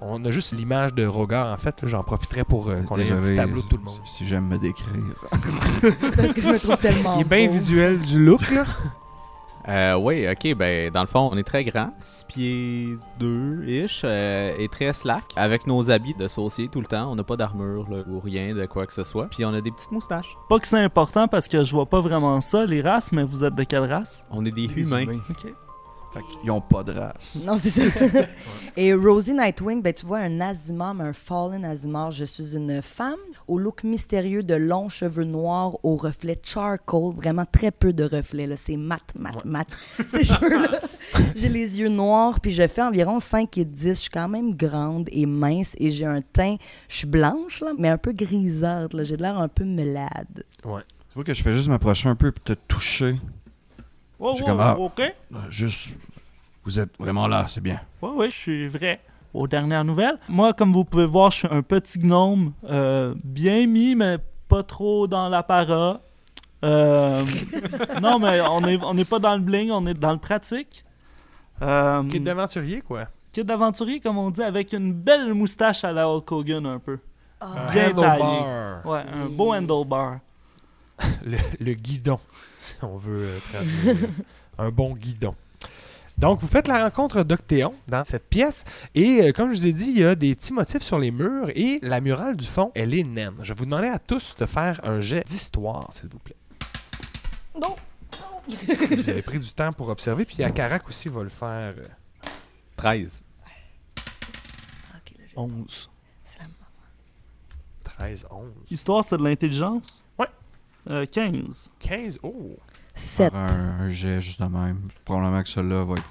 [0.00, 1.86] On a juste l'image de Rogar en fait.
[1.86, 4.00] J'en profiterai pour euh, qu'on ait un petit tableau de tout le monde.
[4.04, 4.88] Si j'aime me décrire.
[5.80, 7.52] C'est parce que je me trouve tellement Il est bien beau.
[7.52, 8.64] visuel du look là.
[9.68, 12.88] Euh, oui, ok, ben dans le fond, on est très grand, 6 pieds
[13.20, 17.10] 2-ish, euh, et très slack, avec nos habits de saucier tout le temps.
[17.10, 19.26] On n'a pas d'armure là, ou rien de quoi que ce soit.
[19.26, 20.36] Puis on a des petites moustaches.
[20.48, 23.44] Pas que c'est important parce que je vois pas vraiment ça, les races, mais vous
[23.44, 24.24] êtes de quelle race?
[24.30, 25.18] On est des humains.
[26.12, 27.42] Fait qu'ils ont pas de race.
[27.46, 27.82] Non, c'est ça.
[28.76, 32.10] Et Rosie Nightwing, ben, tu vois un Azimar, mais un Fallen Azimar.
[32.10, 37.14] Je suis une femme au look mystérieux de longs cheveux noirs au reflet charcoal.
[37.14, 38.46] Vraiment très peu de reflets.
[38.46, 38.56] là.
[38.56, 39.66] C'est mat, mat, mat.
[40.06, 40.80] Ces cheveux-là.
[41.34, 43.88] J'ai les yeux noirs, puis je fais environ 5 et 10.
[43.88, 46.56] Je suis quand même grande et mince et j'ai un teint.
[46.88, 48.96] Je suis blanche, là, mais un peu grisâtre.
[48.96, 49.04] là.
[49.04, 50.44] J'ai de l'air un peu malade.
[50.62, 50.68] Tu
[51.14, 53.16] vois que je fais juste m'approcher un peu pour te toucher.
[54.24, 54.76] Oh, C'est oh, comme, ah.
[54.78, 55.00] ok.
[55.00, 55.88] Euh, Juste,
[56.62, 57.80] vous êtes vraiment là, c'est bien.
[58.00, 59.00] Oui, oui, je suis vrai.
[59.34, 60.18] Aux dernières nouvelles.
[60.28, 64.62] Moi, comme vous pouvez voir, je suis un petit gnome, euh, bien mis, mais pas
[64.62, 66.00] trop dans la para.
[66.64, 67.24] Euh,
[68.00, 70.84] non, mais on n'est on est pas dans le bling, on est dans le pratique.
[71.60, 73.06] Euh, Kid d'aventurier quoi.
[73.32, 76.98] kid d'aventurier, comme on dit, avec une belle moustache à la Hulk Hogan un peu.
[77.40, 78.86] Un Bien handlebar.
[78.86, 80.18] Ouais, un beau handlebar.
[81.24, 82.18] le, le guidon,
[82.56, 84.08] si on veut euh, traduire.
[84.58, 85.34] un bon guidon.
[86.18, 88.64] Donc, vous faites la rencontre d'Octéon dans cette pièce.
[88.94, 91.10] Et euh, comme je vous ai dit, il y a des petits motifs sur les
[91.10, 91.48] murs.
[91.56, 93.34] Et la murale du fond, elle est naine.
[93.42, 96.36] Je vais vous demander à tous de faire un jet d'histoire, s'il vous plaît.
[97.60, 97.74] Non.
[98.46, 100.24] Vous avez pris du temps pour observer.
[100.24, 101.74] Puis Akarak aussi va le faire.
[101.78, 101.88] euh,
[102.76, 103.24] 13.
[104.94, 105.90] Ok, là, je- 11.
[106.24, 106.44] c'est la-
[107.84, 108.48] 13, 11.
[108.70, 110.04] Histoire, c'est de l'intelligence?
[110.18, 110.26] Ouais.
[110.90, 111.70] Euh, 15.
[111.80, 112.56] 15, oh!
[112.94, 113.32] Sept.
[113.32, 114.88] Faire un, un jet juste de même.
[115.04, 116.04] Probablement que celui-là va être.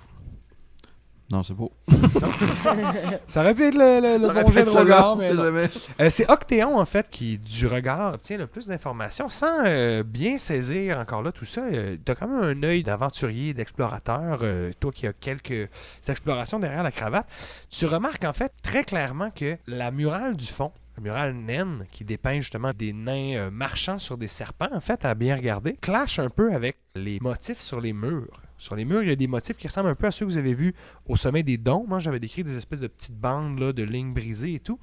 [1.32, 1.72] Non, c'est beau.
[3.28, 5.30] Ça aurait pu être le, le- le bon jet de regard, mais.
[6.02, 10.38] Euh, c'est Octéon, en fait, qui, du regard, obtient le plus d'informations sans euh, bien
[10.38, 11.62] saisir encore là tout ça.
[11.72, 15.70] Euh, T'as quand même un œil d'aventurier, d'explorateur, euh, toi qui as quelques
[16.06, 17.32] explorations derrière la cravate.
[17.70, 22.04] Tu remarques, en fait, très clairement que la murale du fond, la murale naine, qui
[22.04, 26.20] dépeint justement des nains euh, marchant sur des serpents, en fait, à bien regarder, clash
[26.20, 28.42] un peu avec les motifs sur les murs.
[28.58, 30.32] Sur les murs, il y a des motifs qui ressemblent un peu à ceux que
[30.32, 30.74] vous avez vus
[31.08, 31.86] au sommet des dômes.
[31.88, 34.80] Moi, j'avais décrit des espèces de petites bandes de lignes brisées et tout.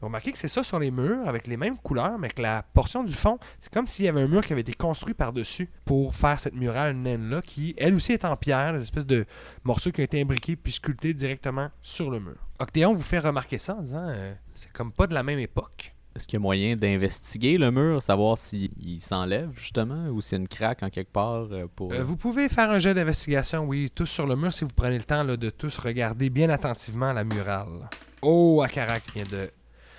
[0.00, 2.62] Vous remarquez que c'est ça sur les murs, avec les mêmes couleurs, mais que la
[2.62, 5.70] portion du fond, c'est comme s'il y avait un mur qui avait été construit par-dessus
[5.84, 9.24] pour faire cette murale naine-là, qui, elle aussi, est en pierre, des espèces de
[9.64, 12.36] morceaux qui ont été imbriqués puis sculptés directement sur le mur.
[12.58, 15.94] Octéon vous fait remarquer ça en disant euh, c'est comme pas de la même époque.
[16.14, 20.38] Est-ce qu'il y a moyen d'investiguer le mur, savoir s'il il s'enlève justement, ou s'il
[20.38, 21.92] y a une craque en quelque part euh, pour.
[21.92, 24.96] Euh, vous pouvez faire un jet d'investigation, oui, tous sur le mur, si vous prenez
[24.96, 27.90] le temps là, de tous regarder bien attentivement la murale.
[28.22, 29.50] Oh, Akarak vient de.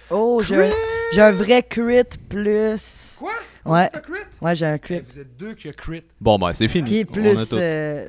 [0.10, 0.72] Oh, j'ai un,
[1.14, 3.18] j'ai un vrai crit plus.
[3.20, 3.32] Quoi?
[3.66, 4.14] Ouais, C'est un crit?
[4.42, 5.00] ouais, j'ai un Eh, crit.
[5.02, 6.04] Vous êtes deux qui a crit.
[6.22, 7.00] Bon, ben, c'est fini.
[7.00, 7.58] On a plus tout.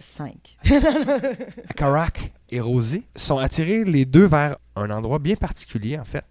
[0.01, 0.57] 5.
[1.77, 6.25] Karak et Rosie sont attirés les deux vers un endroit bien particulier, en fait,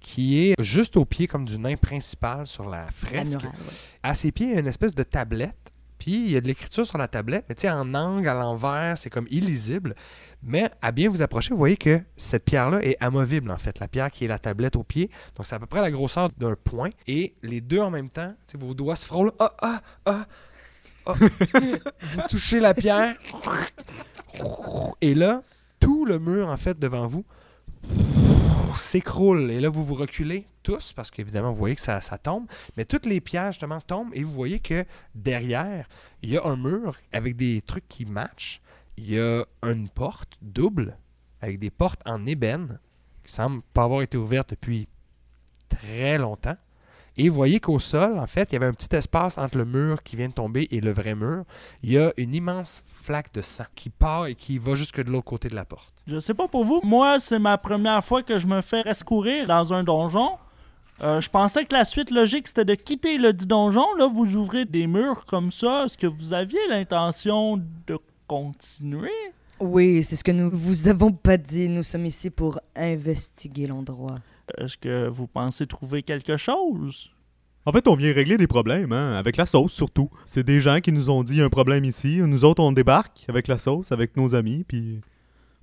[0.00, 3.40] qui est juste au pied comme du nain principal sur la fresque.
[3.42, 3.48] ouais.
[4.02, 5.56] À ses pieds, il y a une espèce de tablette.
[5.98, 8.34] Puis il y a de l'écriture sur la tablette, mais tu sais, en angle, à
[8.34, 9.94] l'envers, c'est comme illisible.
[10.42, 13.80] Mais à bien vous approcher, vous voyez que cette pierre-là est amovible, en fait.
[13.80, 15.10] La pierre qui est la tablette au pied.
[15.36, 16.90] Donc c'est à peu près la grosseur d'un point.
[17.06, 19.32] Et les deux en même temps, vos doigts se frôlent.
[19.38, 20.26] Ah, ah, ah,
[21.06, 21.14] ah.
[21.14, 23.16] vous touchez la pierre.
[25.00, 25.42] Et là,
[25.80, 27.24] tout le mur, en fait, devant vous
[28.78, 29.50] s'écroule.
[29.50, 32.46] Et là, vous vous reculez tous, parce qu'évidemment, vous voyez que ça, ça tombe.
[32.76, 35.88] Mais toutes les pierres, justement, tombent et vous voyez que derrière,
[36.20, 38.60] il y a un mur avec des trucs qui matchent.
[38.98, 40.98] Il y a une porte double
[41.40, 42.80] avec des portes en ébène
[43.24, 44.88] qui semblent pas avoir été ouvertes depuis
[45.70, 46.56] très longtemps.
[47.16, 49.64] Et vous voyez qu'au sol, en fait, il y avait un petit espace entre le
[49.64, 51.44] mur qui vient de tomber et le vrai mur.
[51.82, 55.10] Il y a une immense flaque de sang qui part et qui va jusque de
[55.10, 55.94] l'autre côté de la porte.
[56.06, 59.46] Je sais pas pour vous, moi, c'est ma première fois que je me fais rescourir
[59.46, 60.36] dans un donjon.
[61.00, 63.94] Euh, je pensais que la suite logique, c'était de quitter le dit donjon.
[63.94, 65.84] Là, vous ouvrez des murs comme ça.
[65.84, 67.56] Est-ce que vous aviez l'intention
[67.86, 69.10] de continuer?
[69.60, 71.68] Oui, c'est ce que nous vous avons pas dit.
[71.68, 74.18] Nous sommes ici pour investiguer l'endroit.
[74.56, 77.10] Est-ce que vous pensez trouver quelque chose?
[77.64, 80.08] En fait, on vient régler des problèmes, hein, avec la sauce surtout.
[80.24, 82.16] C'est des gens qui nous ont dit il y a un problème ici.
[82.16, 85.00] Nous autres, on débarque avec la sauce, avec nos amis, puis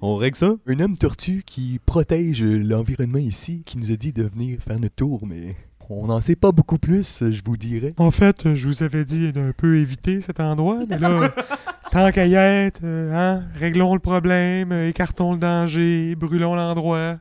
[0.01, 0.53] on règle ça?
[0.67, 4.95] Un homme tortue qui protège l'environnement ici, qui nous a dit de venir faire notre
[4.95, 5.55] tour, mais
[5.89, 7.93] on n'en sait pas beaucoup plus, je vous dirais.
[7.97, 11.33] En fait, je vous avais dit d'un peu éviter cet endroit, mais là,
[11.91, 17.17] tant qu'à y être, euh, hein, réglons le problème, euh, écartons le danger, brûlons l'endroit.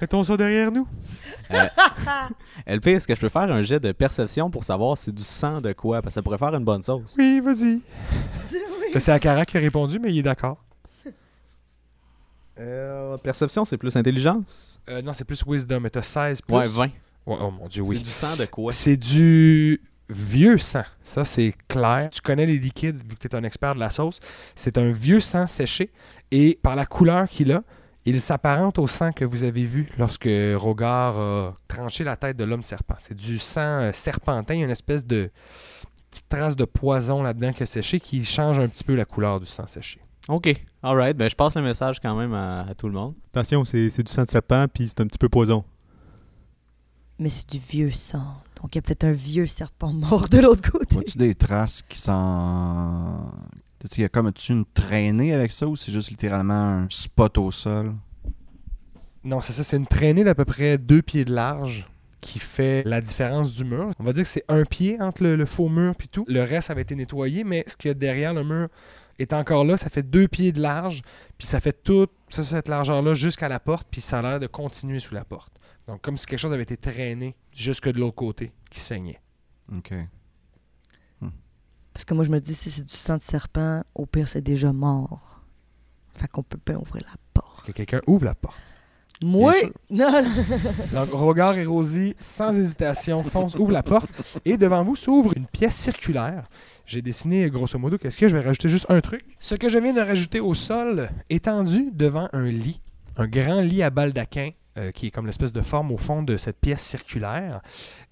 [0.00, 0.86] Mettons ça derrière nous.
[2.66, 5.60] LP, est-ce que je peux faire un jet de perception pour savoir c'est du sang
[5.60, 6.00] de quoi?
[6.00, 7.14] Parce que ça pourrait faire une bonne sauce.
[7.18, 7.80] Oui, vas-y.
[8.98, 10.58] C'est Akara qui a répondu, mais il est d'accord.
[12.60, 14.80] Euh, perception, c'est plus intelligence?
[14.88, 16.54] Euh, non, c'est plus wisdom, mais t'as 16 plus.
[16.54, 16.84] Ouais, 20.
[16.84, 16.90] Ouais,
[17.40, 18.02] oh mon dieu, C'est oui.
[18.02, 18.70] du sang de quoi?
[18.72, 20.82] C'est du vieux sang.
[21.02, 22.10] Ça, c'est clair.
[22.10, 24.20] Tu connais les liquides, vu que tu es un expert de la sauce.
[24.54, 25.90] C'est un vieux sang séché.
[26.30, 27.62] Et par la couleur qu'il a,
[28.04, 32.44] il s'apparente au sang que vous avez vu lorsque Rogar a tranché la tête de
[32.44, 32.96] l'homme serpent.
[32.98, 34.54] C'est du sang euh, serpentin.
[34.54, 35.30] Il y a une espèce de
[36.10, 39.38] petite trace de poison là-dedans qui a séché qui change un petit peu la couleur
[39.38, 40.00] du sang séché.
[40.28, 41.16] Ok, alright.
[41.16, 43.14] Ben, je passe le message quand même à, à tout le monde.
[43.32, 45.64] Attention, c'est c'est du sang de serpent, puis c'est un petit peu poison.
[47.18, 48.34] Mais c'est du vieux sang.
[48.60, 50.94] Donc il y a peut-être un vieux serpent mort de l'autre côté.
[50.94, 53.26] Vois-tu des traces qui sont.
[53.82, 56.86] Est-ce qu'il y a comme tu une traînée avec ça ou c'est juste littéralement un
[56.90, 57.94] spot au sol?
[59.24, 59.64] Non, c'est ça.
[59.64, 61.86] C'est une traînée d'à peu près deux pieds de large
[62.20, 63.90] qui fait la différence du mur.
[63.98, 66.26] On va dire que c'est un pied entre le, le faux mur puis tout.
[66.28, 68.68] Le reste avait été nettoyé, mais ce qu'il y a derrière le mur
[69.20, 69.76] est encore là.
[69.76, 71.02] Ça fait deux pieds de large,
[71.38, 74.46] puis ça fait toute ça, cette largeur-là jusqu'à la porte, puis ça a l'air de
[74.46, 75.52] continuer sous la porte.
[75.86, 79.20] Donc, comme si quelque chose avait été traîné jusque de l'autre côté, qui saignait.
[79.76, 79.94] Ok.
[81.92, 84.40] Parce que moi, je me dis, si c'est du sang de serpent, au pire, c'est
[84.40, 85.42] déjà mort.
[86.14, 87.58] Fait qu'on peut pas ouvrir la porte.
[87.58, 88.58] Est-ce que quelqu'un ouvre la porte?
[89.22, 89.54] Moi?
[89.90, 90.24] Non.
[90.94, 94.08] Donc, Rogar et Rosie, sans hésitation, foncent, ouvrent la porte
[94.44, 96.44] et devant vous s'ouvre une pièce circulaire.
[96.86, 98.68] J'ai dessiné grosso modo qu'est-ce que je vais rajouter?
[98.68, 99.24] Juste un truc.
[99.38, 102.80] Ce que je viens de rajouter au sol, étendu devant un lit,
[103.16, 106.36] un grand lit à baldaquin euh, qui est comme l'espèce de forme au fond de
[106.36, 107.60] cette pièce circulaire,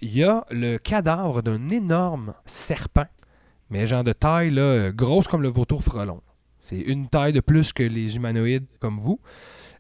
[0.01, 3.07] il y a le cadavre d'un énorme serpent,
[3.71, 6.21] mais genre de taille là, euh, grosse comme le vautour frelon.
[6.61, 9.21] C'est une taille de plus que les humanoïdes comme vous.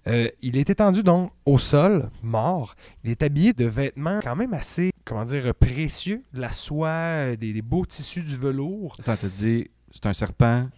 [0.06, 2.74] Euh, il est étendu donc au sol, mort.
[3.04, 7.36] Il est habillé de vêtements quand même assez, comment dire, précieux, de la soie, euh,
[7.36, 8.96] des, des beaux tissus du velours.
[9.06, 10.68] Attends, dit c'est un serpent,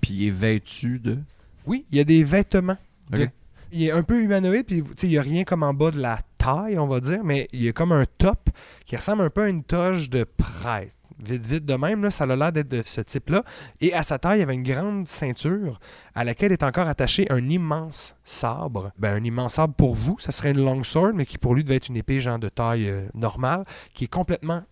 [0.00, 1.18] puis il est vêtu de?
[1.66, 2.76] Oui, il y a des vêtements.
[3.10, 3.28] de-.
[3.72, 6.20] Il est un peu humanoïde, puis il n'y a rien comme en bas de la
[6.38, 8.48] taille, on va dire, mais il y a comme un top
[8.84, 10.94] qui ressemble un peu à une toge de prêtre.
[11.18, 13.42] Vite, vite de même, ça a l'air d'être de ce type-là.
[13.80, 15.78] Et à sa taille, il y avait une grande ceinture
[16.14, 18.92] à laquelle est encore attaché un immense sabre.
[18.98, 21.76] Ben, un immense sabre pour vous, ça serait une longsword, mais qui pour lui devait
[21.76, 24.62] être une épée genre de taille euh, normale, qui est complètement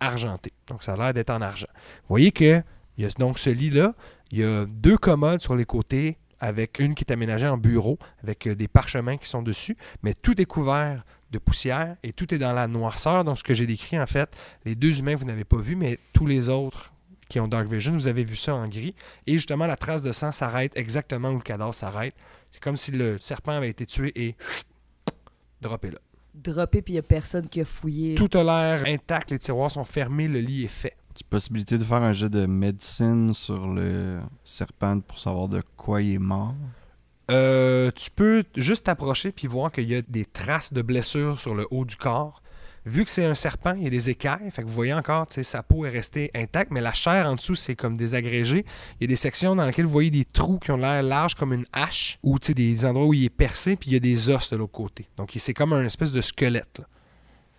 [0.00, 0.52] argentée.
[0.68, 1.68] Donc ça a l'air d'être en argent.
[1.74, 2.62] Vous voyez que
[2.98, 3.94] il donc ce lit-là,
[4.30, 7.98] il y a deux commodes sur les côtés, avec une qui est aménagée en bureau,
[8.22, 12.32] avec euh, des parchemins qui sont dessus, mais tout est couvert de poussière et tout
[12.32, 13.24] est dans la noirceur.
[13.24, 15.98] Donc, ce que j'ai décrit, en fait, les deux humains, vous n'avez pas vu, mais
[16.12, 16.92] tous les autres
[17.28, 18.94] qui ont Dark Vision, vous avez vu ça en gris.
[19.26, 22.14] Et justement, la trace de sang s'arrête exactement où le cadavre s'arrête.
[22.50, 24.36] C'est comme si le serpent avait été tué et
[25.62, 25.98] droppé là.
[26.34, 28.14] droppé puis il y a personne qui a fouillé.
[28.14, 30.94] Tout a l'air intact, les tiroirs sont fermés, le lit est fait.
[31.14, 36.02] Tu possibilité de faire un jet de médecine sur le serpent pour savoir de quoi
[36.02, 36.54] il est mort.
[37.30, 41.54] Euh, tu peux juste t'approcher puis voir qu'il y a des traces de blessures sur
[41.54, 42.42] le haut du corps.
[42.84, 44.50] Vu que c'est un serpent, il y a des écailles.
[44.50, 47.26] Fait que vous voyez encore, tu sais, sa peau est restée intacte, mais la chair
[47.26, 48.64] en dessous, c'est comme désagrégé.
[48.98, 51.36] Il y a des sections dans lesquelles vous voyez des trous qui ont l'air larges
[51.36, 53.96] comme une hache, ou tu sais, des endroits où il est percé, puis il y
[53.96, 55.06] a des os de l'autre côté.
[55.16, 56.80] Donc c'est comme un espèce de squelette.
[56.80, 56.86] là.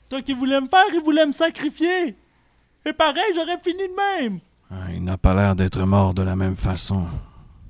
[0.10, 2.17] Toi qui voulais me faire, il voulait me sacrifier.
[2.86, 4.39] Et pareil, j'aurais fini de même.
[4.69, 7.08] Ah, il n'a pas l'air d'être mort de la même façon.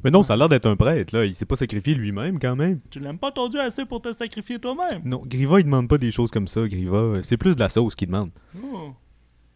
[0.04, 1.26] Mais non, ça a l'air d'être un prêtre, là.
[1.26, 2.80] Il s'est pas sacrifié lui-même, quand même.
[2.90, 5.02] Tu l'aimes pas ton dieu assez pour te sacrifier toi-même?
[5.06, 7.22] Non, Griva, il demande pas des choses comme ça, Griva.
[7.22, 8.32] C'est plus de la sauce qu'il demande.
[8.62, 8.92] Oh.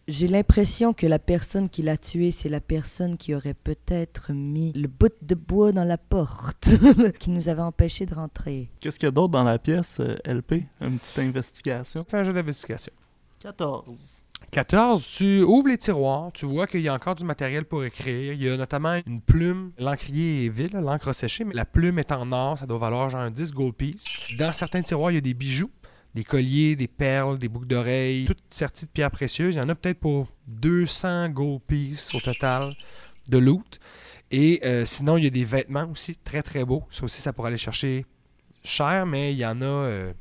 [0.07, 4.71] J'ai l'impression que la personne qui l'a tué, c'est la personne qui aurait peut-être mis
[4.71, 6.69] le bout de bois dans la porte,
[7.19, 8.69] qui nous avait empêché de rentrer.
[8.79, 12.05] Qu'est-ce qu'il y a d'autre dans la pièce, euh, LP Une petite investigation.
[12.09, 12.93] Fais un jeu d'investigation.
[13.39, 14.23] 14.
[14.51, 18.33] 14, tu ouvres les tiroirs, tu vois qu'il y a encore du matériel pour écrire.
[18.33, 19.71] Il y a notamment une plume.
[19.77, 23.21] L'encrier est vide, l'encre séchée, mais la plume est en or, ça doit valoir genre
[23.21, 24.27] un 10 gold piece.
[24.39, 25.69] Dans certains tiroirs, il y a des bijoux,
[26.15, 29.55] des colliers, des perles, des boucles d'oreilles, toutes serties de pierres précieuses.
[29.55, 32.73] Il y en a peut-être pour 200 gold piece au total
[33.29, 33.79] de loot.
[34.31, 36.83] Et euh, sinon, il y a des vêtements aussi très très beaux.
[36.89, 38.05] Ça aussi, ça pourrait aller chercher
[38.63, 39.65] cher, mais il y en a.
[39.65, 40.13] euh,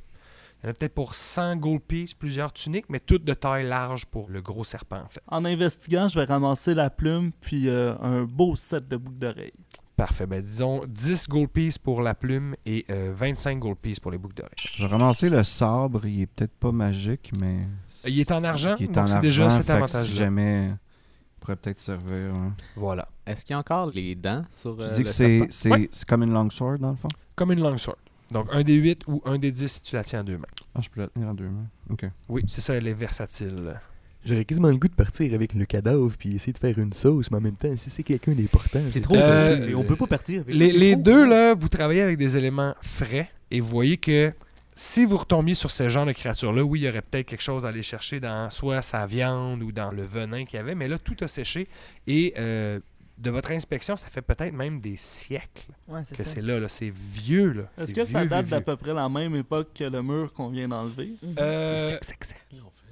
[0.66, 3.68] il y en a peut-être pour 100 gold pieces, plusieurs tuniques, mais toutes de taille
[3.68, 5.22] large pour le gros serpent, en fait.
[5.28, 9.52] En investiguant, je vais ramasser la plume puis euh, un beau set de boucles d'oreilles.
[9.96, 10.26] Parfait.
[10.26, 14.18] Ben, disons 10 gold pieces pour la plume et euh, 25 gold pieces pour les
[14.18, 14.52] boucles d'oreilles.
[14.60, 16.04] Je vais ramasser le sabre.
[16.04, 17.62] Il est peut-être pas magique, mais.
[18.06, 20.04] Il est en argent, Il est donc en c'est déjà cet avantage-là?
[20.04, 20.66] Si jamais.
[20.68, 22.34] Il pourrait peut-être servir.
[22.34, 22.54] hein.
[22.74, 23.08] Voilà.
[23.24, 25.70] Est-ce qu'il y a encore les dents sur Tu euh, dis le que c'est c'est-
[25.70, 25.88] Ouais.
[25.92, 27.08] c'est comme une longsword, dans le fond?
[27.36, 27.96] Comme une longsword.
[28.30, 30.46] Donc un des 8 ou un des 10 si tu la tiens en deux mains.
[30.74, 31.66] Ah, je peux la tenir en deux mains.
[31.90, 32.02] Ok.
[32.28, 33.78] Oui, c'est ça, elle est versatile.
[34.24, 37.30] J'aurais quasiment le goût de partir avec le cadavre puis essayer de faire une sauce,
[37.30, 39.14] mais en même temps, si c'est quelqu'un d'important, C'est trop.
[39.14, 42.36] Euh, on peut pas partir avec ça, Les, les deux, là, vous travaillez avec des
[42.36, 44.32] éléments frais et vous voyez que
[44.74, 47.64] si vous retombiez sur ce genre de créature-là, oui, il y aurait peut-être quelque chose
[47.64, 50.88] à aller chercher dans soit sa viande ou dans le venin qu'il y avait, mais
[50.88, 51.68] là, tout a séché
[52.08, 52.80] et euh,
[53.18, 56.34] de votre inspection, ça fait peut-être même des siècles Ouais, c'est que ça.
[56.34, 56.68] c'est là, là.
[56.68, 57.62] C'est vieux, là.
[57.78, 60.32] Est-ce C'est que ça date vieux, d'à peu près la même époque que le mur
[60.32, 61.12] qu'on vient d'enlever?
[61.22, 61.34] Mhm.
[61.38, 61.98] Euh,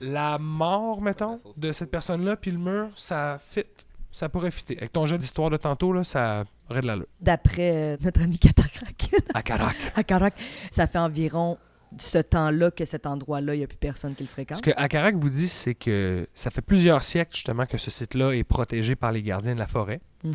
[0.01, 3.65] la mort, mettons, de cette personne-là, puis le mur, ça fit.
[4.11, 4.77] Ça pourrait fitter.
[4.79, 7.07] Avec ton jeu d'histoire de tantôt, là, ça aurait de l'allure.
[7.21, 9.77] D'après euh, notre ami Catarac, À Carac.
[9.97, 10.35] à Carac,
[10.71, 11.59] ça fait environ
[11.99, 14.59] ce temps-là que cet endroit-là, il n'y a plus personne qui le fréquente?
[14.59, 18.33] Ce que Akarak vous dit, c'est que ça fait plusieurs siècles justement que ce site-là
[18.33, 20.01] est protégé par les gardiens de la forêt.
[20.25, 20.35] Mhm.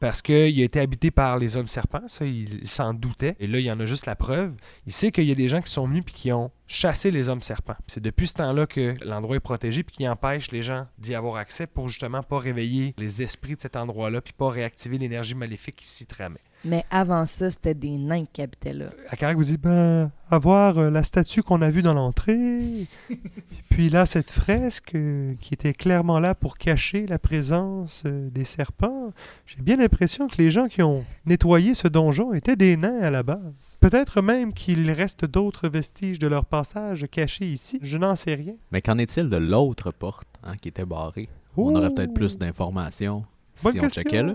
[0.00, 3.34] Parce qu'il a été habité par les hommes serpents, ça, il, il s'en doutait.
[3.40, 4.54] Et là, il y en a juste la preuve.
[4.86, 7.28] Il sait qu'il y a des gens qui sont venus puis qui ont chassé les
[7.28, 7.74] hommes serpents.
[7.88, 11.36] C'est depuis ce temps-là que l'endroit est protégé puis qui empêche les gens d'y avoir
[11.36, 15.76] accès pour justement pas réveiller les esprits de cet endroit-là puis pas réactiver l'énergie maléfique
[15.76, 16.40] qui s'y tramait.
[16.64, 18.86] Mais avant ça, c'était des nains qui habitaient là.
[19.10, 22.86] Akarak vous dit ben avoir euh, la statue qu'on a vue dans l'entrée
[23.70, 28.44] puis là cette fresque euh, qui était clairement là pour cacher la présence euh, des
[28.44, 29.12] serpents
[29.46, 33.10] j'ai bien l'impression que les gens qui ont nettoyé ce donjon étaient des nains à
[33.10, 38.14] la base peut-être même qu'il reste d'autres vestiges de leur passage cachés ici je n'en
[38.16, 41.28] sais rien Mais qu'en est-il de l'autre porte hein, qui était barrée?
[41.56, 43.24] On aurait peut-être plus d'informations
[43.62, 44.02] Bonne si on question.
[44.02, 44.34] checkait là.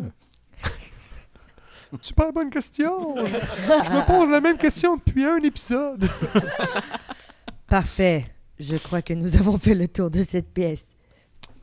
[2.02, 6.10] super bonne question je me pose la même question depuis un épisode
[7.74, 8.28] Parfait.
[8.60, 10.96] Je crois que nous avons fait le tour de cette pièce.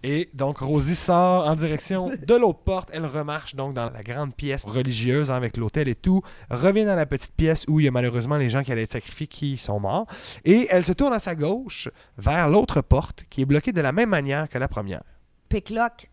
[0.03, 2.89] Et donc, Rosie sort en direction de l'autre porte.
[2.93, 6.21] Elle remarche donc dans la grande pièce religieuse avec l'autel et tout.
[6.51, 8.91] Revient dans la petite pièce où il y a malheureusement les gens qui allaient être
[8.91, 10.07] sacrifiés qui sont morts.
[10.45, 11.89] Et elle se tourne à sa gauche
[12.19, 15.03] vers l'autre porte qui est bloquée de la même manière que la première.
[15.49, 16.11] Picklock.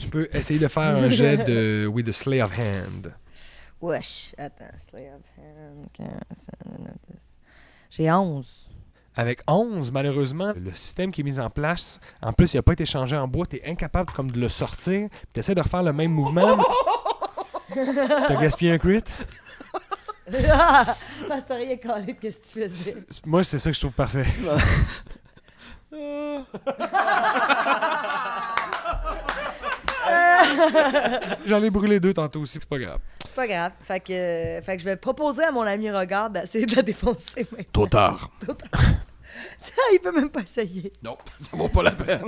[0.00, 3.12] Tu peux essayer de faire un jet de, oui, de Slay of Hand.
[3.80, 4.34] Wesh.
[4.38, 4.64] Attends.
[4.78, 5.86] Slay of hand.
[5.92, 6.08] 15,
[7.08, 7.18] 10.
[7.90, 8.70] J'ai 11.
[9.16, 12.72] Avec 11, malheureusement, le système qui est mis en place, en plus, il n'a pas
[12.72, 13.44] été changé en bois.
[13.46, 15.08] Tu es incapable comme de le sortir.
[15.34, 16.56] Tu essaies de refaire le même mouvement.
[17.74, 19.02] T'as gaspillé un crit?
[20.30, 22.96] Parce que rien calé, qu'est-ce que tu faisais?
[23.08, 24.26] C'est- Moi, c'est ça que je trouve parfait.
[31.46, 33.00] J'en ai brûlé deux tantôt aussi, c'est pas grave.
[33.24, 33.72] C'est pas grave.
[33.82, 36.82] Fait que, euh, fait que je vais proposer à mon ami Regard d'essayer de la
[36.82, 37.64] défoncer maintenant.
[37.72, 38.30] Trop tard.
[39.92, 40.92] Il peut même pas essayer.
[41.02, 42.22] Non, ça vaut pas la peine.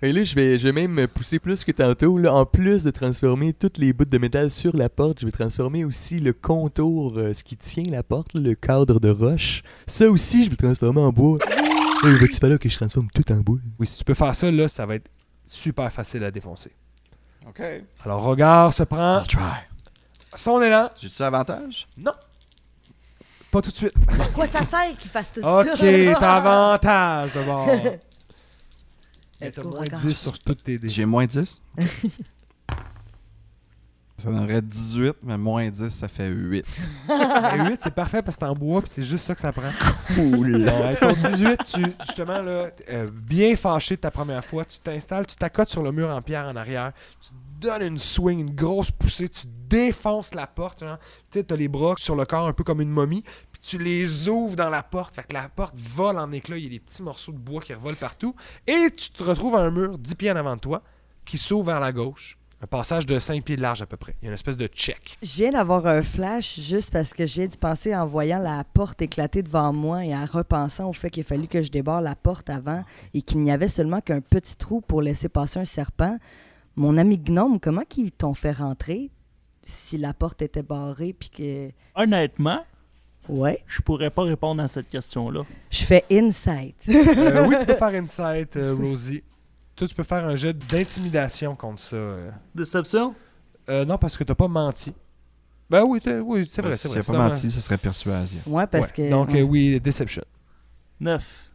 [0.00, 2.18] Et là, je vais, je vais même pousser plus que tantôt.
[2.18, 2.32] Là.
[2.32, 5.84] En plus de transformer toutes les bouts de métal sur la porte, je vais transformer
[5.84, 9.62] aussi le contour, euh, ce qui tient la porte, là, le cadre de roche.
[9.88, 11.38] Ça aussi, je vais le transformer en bois.
[12.04, 13.58] Il va-tu falloir que je transforme tout en bois?
[13.80, 15.10] Oui, si tu peux faire ça, là, ça va être
[15.50, 16.72] super facile à défoncer.
[17.46, 17.62] OK.
[18.04, 19.40] Alors, Regard se prend try.
[20.34, 20.90] son élan.
[21.00, 21.88] J'ai-tu avantage?
[23.50, 23.94] Pas tout de suite.
[24.20, 25.76] À quoi ça sert qu'il fasse tout Ok, ça?
[26.20, 27.66] t'as avantage d'abord.
[29.40, 30.00] Mais Let's T'as go, moins Regard.
[30.00, 30.88] 10 sur toutes tes dés.
[30.88, 31.60] J'ai moins 10.
[34.18, 36.66] ça donnerait 18, mais moins 10, ça fait 8.
[37.08, 39.70] 8, c'est parfait parce que c'est en bois puis c'est juste ça que ça prend.
[40.14, 40.68] Cool.
[40.68, 45.26] Avec ton 18, tu, justement, là, euh, bien fâché de ta première fois, tu t'installes,
[45.26, 48.90] tu t'accotes sur le mur en pierre en arrière, tu donnes une swing, une grosse
[48.90, 50.80] poussée, tu défonces la porte.
[50.80, 50.98] genre.
[51.30, 53.78] Tu sais, t'as les bras sur le corps un peu comme une momie, puis tu
[53.78, 55.14] les ouvres dans la porte.
[55.14, 57.60] Fait que la porte vole en éclats, il y a des petits morceaux de bois
[57.60, 58.34] qui revolent partout.
[58.66, 60.82] Et tu te retrouves à un mur 10 pieds en avant de toi
[61.24, 62.37] qui s'ouvre vers la gauche.
[62.60, 64.16] Un passage de 5 pieds de large à peu près.
[64.20, 65.16] Il y a une espèce de check.
[65.22, 68.64] Je viens d'avoir un flash juste parce que je viens d'y penser en voyant la
[68.64, 72.00] porte éclater devant moi et en repensant au fait qu'il a fallu que je débarre
[72.00, 72.82] la porte avant
[73.14, 76.18] et qu'il n'y avait seulement qu'un petit trou pour laisser passer un serpent.
[76.74, 79.10] Mon ami Gnome, comment qu'ils t'ont fait rentrer
[79.62, 81.70] si la porte était barrée puis que...
[81.94, 82.64] Honnêtement,
[83.28, 85.42] Ouais, je pourrais pas répondre à cette question-là.
[85.70, 86.86] je fais insight.
[86.88, 89.22] Euh, oui, tu peux faire Insight, euh, Rosie.
[89.78, 91.96] Toi, tu peux faire un jet d'intimidation contre ça.
[91.96, 92.30] euh.
[92.54, 93.14] Déception?
[93.70, 94.92] Euh, non, parce que t'as pas menti.
[95.70, 96.96] Ben oui, t'as- oui c'est vrai, c'est Si vrai.
[96.98, 97.30] pas c'est normal.
[97.32, 98.40] menti, ça serait persuasion.
[98.46, 98.92] ouais, parce Ouais.
[98.92, 99.10] que...
[99.10, 99.40] Donc, ouais.
[99.40, 100.24] euh, oui, Deception.
[101.00, 101.50] 9.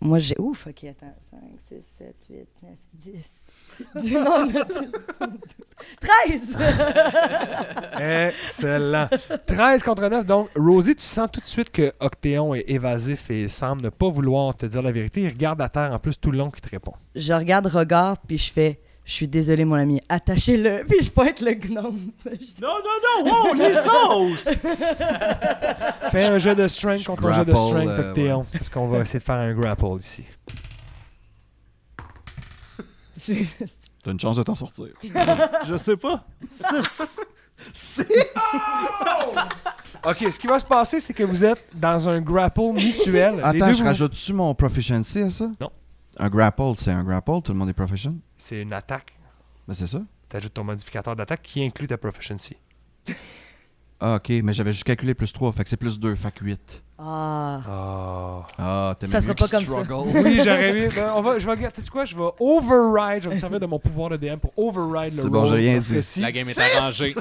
[0.00, 0.34] Moi, j'ai...
[0.38, 1.14] Ouf, OK, attends.
[1.30, 4.14] 5, 6, 7, 8, 9, 10.
[4.14, 4.48] non,
[6.00, 6.56] 13!
[8.28, 9.08] Excellent.
[9.46, 10.26] 13 contre 9.
[10.26, 14.08] Donc, Rosie, tu sens tout de suite que Octéon est évasif et semble ne pas
[14.08, 15.22] vouloir te dire la vérité.
[15.22, 16.92] Il regarde à terre en plus tout le long qu'il te répond.
[17.14, 18.80] je regarde regard, puis je fais...
[19.04, 20.00] Je suis désolé, mon ami.
[20.08, 20.84] Attachez-le.
[20.88, 21.98] Puis je pointe le gnome.
[22.24, 22.30] Je-
[22.62, 23.32] Non, non, non!
[23.48, 24.48] Wow, les sauces!
[26.12, 28.46] Fais un jet de strength contre un jet de strength, euh, Octéon.
[28.52, 30.24] Parce qu'on va essayer de faire un grapple ici.
[33.16, 33.44] C'est-
[34.02, 34.86] T'as une chance de t'en sortir.
[35.66, 36.24] Je sais pas.
[37.72, 38.04] 6.
[40.04, 43.36] OK, ce qui va se passer, c'est que vous êtes dans un grapple mutuel.
[43.36, 45.48] Les Attends, deux, je vous- rajoute-tu mon proficiency à ça?
[45.60, 45.70] Non.
[46.18, 48.14] Un grapple, c'est un grapple, tout le monde est proficient?
[48.36, 49.12] C'est une attaque.
[49.68, 50.02] Ben c'est ça.
[50.28, 52.56] Tu ajoutes ton modificateur d'attaque qui inclut ta proficiency.
[54.04, 56.44] Ah, ok, mais j'avais juste calculé plus 3, fait que c'est plus 2, fait que
[56.44, 56.82] 8.
[56.98, 58.42] Ah.
[58.58, 59.82] Ah, t'es Ça sera pas comme ça.
[59.90, 60.88] Oui, j'aurais aimé.
[60.94, 61.74] Ben, on va, je vais regarder.
[61.76, 62.04] Tu sais quoi?
[62.04, 63.22] Je vais override.
[63.22, 65.54] Je vais me servir de mon pouvoir de DM pour override le C'est bon, j'ai
[65.54, 66.20] rien dit.
[66.20, 67.14] La game est arrangée.
[67.14, 67.20] Fait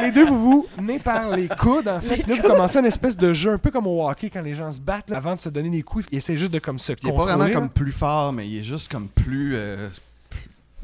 [0.00, 2.26] que les deux, vous vous venez par les coudes, en fait.
[2.26, 4.70] Là, vous commencez une espèce de jeu, un peu comme au hockey, quand les gens
[4.72, 6.92] se battent, là, avant de se donner des coups, ils essaient juste de comme se
[6.92, 7.26] Il est pas contrôler.
[7.32, 7.52] vraiment là.
[7.54, 9.52] comme plus fort, mais il est juste comme plus.
[9.56, 9.88] euh,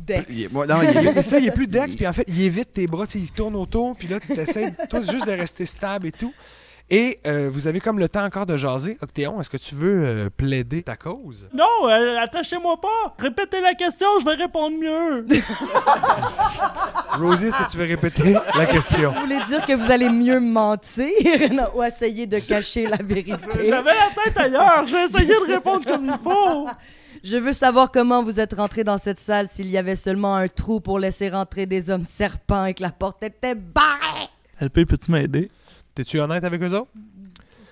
[0.07, 0.25] Dex.
[0.31, 2.43] il est- non, il est- Et ça, il est plus dex, puis en fait, il
[2.43, 5.33] évite tes bras, tu sais, il tourne autour, puis là, tu essaies, toi, juste de
[5.33, 6.33] rester stable et tout.
[6.91, 8.99] Et euh, vous avez comme le temps encore de jaser.
[9.01, 11.47] Octéon, est-ce que tu veux euh, plaider ta cause?
[11.55, 13.15] Non, euh, attachez-moi pas!
[13.19, 15.27] Répétez la question, je vais répondre mieux!
[17.19, 19.13] Rosie, est-ce que tu veux répéter la question?
[19.13, 21.07] Vous voulez dire que vous allez mieux mentir
[21.53, 23.37] non, ou essayer de cacher la vérité?
[23.69, 26.69] J'avais la tête ailleurs, j'ai essayé de répondre comme il faut!
[27.23, 30.49] Je veux savoir comment vous êtes rentré dans cette salle s'il y avait seulement un
[30.49, 34.29] trou pour laisser rentrer des hommes serpents et que la porte était barrée.
[34.61, 35.49] LP, peux-tu m'aider?
[35.95, 36.91] T'es-tu honnête avec eux autres?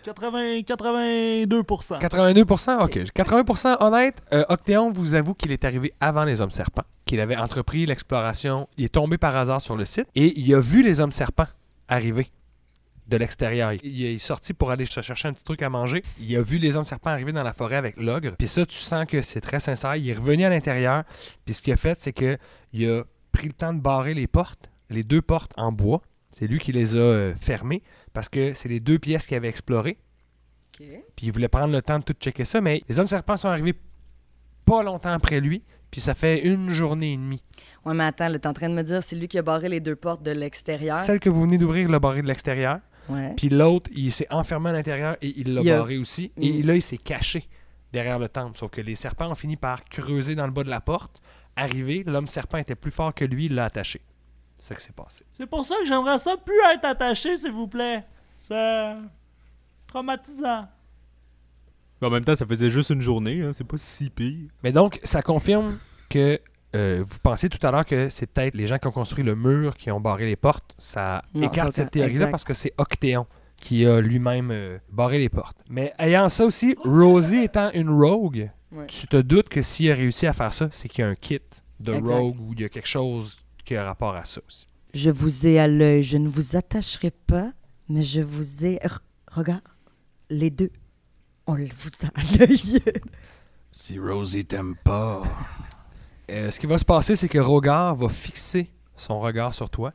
[0.04, 2.00] 80, 82%.
[2.00, 2.84] 82%?
[2.84, 2.96] OK.
[2.96, 4.22] 80% honnête.
[4.32, 8.68] Euh, Octéon vous avoue qu'il est arrivé avant les hommes serpents, qu'il avait entrepris l'exploration.
[8.78, 11.48] Il est tombé par hasard sur le site et il a vu les hommes serpents
[11.88, 12.30] arriver
[13.10, 13.72] de l'extérieur.
[13.82, 16.02] Il est sorti pour aller se chercher un petit truc à manger.
[16.20, 18.34] Il a vu les hommes serpents arriver dans la forêt avec l'ogre.
[18.38, 19.96] Puis ça, tu sens que c'est très sincère.
[19.96, 21.02] Il est revenu à l'intérieur.
[21.44, 22.38] Puis ce qu'il a fait, c'est que
[22.72, 23.02] il a
[23.32, 26.00] pris le temps de barrer les portes, les deux portes en bois.
[26.30, 27.82] C'est lui qui les a euh, fermées
[28.12, 29.98] parce que c'est les deux pièces qu'il avait explorées.
[30.78, 33.48] Puis il voulait prendre le temps de tout checker ça, mais les hommes serpents sont
[33.48, 33.74] arrivés
[34.64, 37.42] pas longtemps après lui, puis ça fait une journée et demie.
[37.84, 39.80] Ouais, mais attends, t'es en train de me dire c'est lui qui a barré les
[39.80, 40.98] deux portes de l'extérieur?
[40.98, 42.78] Celle que vous venez d'ouvrir l'a barré de l'extérieur,
[43.12, 43.34] Ouais.
[43.36, 46.32] puis l'autre, il s'est enfermé à l'intérieur et il l'a Il a- barré aussi.
[46.40, 46.66] Et Mm.
[46.66, 47.48] là, il s'est caché
[47.92, 48.56] derrière le temple.
[48.58, 51.20] Sauf que les serpents ont fini par creuser dans le bas de la porte.
[51.56, 54.00] Arrivé, l'homme serpent était plus fort que lui, il l'a attaché.
[54.56, 55.24] C'est ça qui s'est passé.
[55.32, 58.04] C'est pour ça que j'aimerais ça plus être attaché, s'il vous plaît.
[58.40, 58.94] C'est
[59.86, 60.68] traumatisant.
[62.00, 64.48] Mais en même temps, ça faisait juste une journée, hein, c'est pas si pire.
[64.62, 66.40] Mais donc, ça confirme que
[66.76, 69.34] euh, vous pensez tout à l'heure que c'est peut-être les gens qui ont construit le
[69.34, 70.74] mur qui ont barré les portes.
[70.78, 75.18] Ça Non, écarte ça- cette théorie-là parce que c'est Octéon qui a lui-même euh, barré
[75.18, 75.58] les portes.
[75.68, 78.86] Mais ayant ça aussi, Rosie étant une rogue, Ouais.
[78.86, 81.16] tu te doutes que s'il a réussi à faire ça, c'est qu'il y a un
[81.16, 81.40] kit
[81.80, 82.12] de Exact.
[82.14, 84.68] rogue ou il y a quelque chose qui a rapport à ça aussi.
[84.94, 86.02] Je vous ai à l'œil.
[86.04, 87.52] Je ne vous attacherai pas,
[87.88, 88.76] mais je vous ai.
[88.76, 88.98] R-
[89.32, 89.62] regarde,
[90.30, 90.70] les deux.
[91.48, 92.80] On vous a à l'œil.
[93.72, 95.22] Si Rosie t'aime pas.
[96.30, 99.92] Euh, ce qui va se passer, c'est que Rogar va fixer son regard sur toi.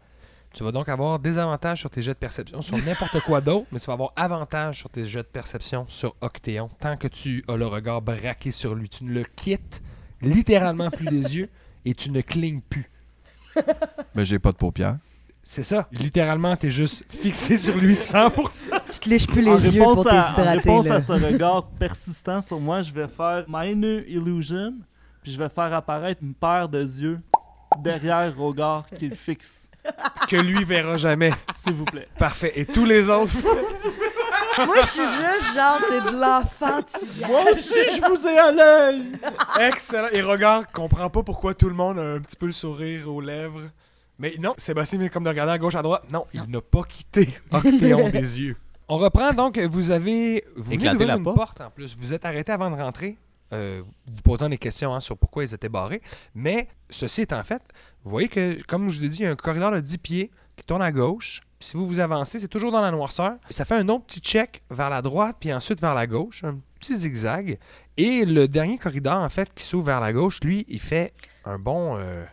[0.53, 3.67] Tu vas donc avoir des avantages sur tes jets de perception sur n'importe quoi d'autre,
[3.71, 7.43] mais tu vas avoir avantage sur tes jets de perception sur Octéon tant que tu
[7.47, 8.88] as le regard braqué sur lui.
[8.88, 9.81] Tu ne le quittes
[10.21, 11.49] littéralement plus des yeux
[11.83, 12.89] et tu ne clignes plus.
[14.13, 14.97] Ben, j'ai pas de paupières.
[15.43, 15.88] C'est ça.
[15.91, 18.69] Littéralement, tu es juste fixé sur lui 100%.
[18.91, 20.69] tu te lèches plus les en yeux pour à, en t'hydrater.
[20.69, 20.95] réponse là.
[20.95, 24.73] à ce regard persistant sur moi, je vais faire Minor Illusion,
[25.26, 27.19] puis je vais faire apparaître une paire de yeux
[27.80, 29.71] derrière Rogar qui le fixe,
[30.30, 31.32] que lui verra jamais.
[31.57, 32.07] s'il vous plaît.
[32.19, 32.51] Parfait.
[32.53, 33.34] Et tous les autres.
[34.67, 37.28] Moi, je suis juste genre, c'est de l'enfantillage.
[37.28, 39.01] Moi aussi, je vous ai à l'œil!
[39.67, 40.09] Excellent.
[40.11, 43.19] Et regarde, comprend pas pourquoi tout le monde a un petit peu le sourire aux
[43.19, 43.63] lèvres.
[44.19, 46.03] Mais non, Sébastien vient comme de regarder à gauche, à droite.
[46.13, 48.57] Non, il n'a pas quitté Octéon des yeux.
[48.88, 50.43] On reprend donc, vous avez...
[50.55, 51.38] Vous venez d'ouvrir la une porte.
[51.38, 51.61] porte.
[51.61, 51.97] en plus.
[51.97, 53.17] Vous êtes arrêté avant de rentrer,
[53.53, 56.01] euh, vous posant des questions hein, sur pourquoi ils étaient barrés.
[56.33, 57.61] Mais ceci étant fait,
[58.03, 59.97] vous voyez que, comme je vous ai dit, il y a un corridor de 10
[59.99, 61.41] pieds qui tourne à gauche.
[61.59, 63.35] Si vous vous avancez, c'est toujours dans la noirceur.
[63.49, 66.59] Ça fait un autre petit check vers la droite, puis ensuite vers la gauche, un
[66.79, 67.57] petit zigzag.
[67.97, 71.13] Et le dernier corridor, en fait, qui s'ouvre vers la gauche, lui, il fait
[71.45, 72.23] un bon euh,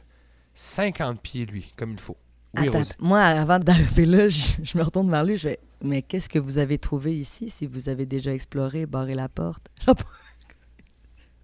[0.54, 2.16] 50 pieds, lui, comme il faut.
[2.56, 2.92] Oui, Attends, Rosie.
[2.98, 5.36] moi, avant d'arriver là, je, je me retourne vers lui.
[5.36, 9.14] Je fais Mais qu'est-ce que vous avez trouvé ici si vous avez déjà exploré, barré
[9.14, 9.66] la porte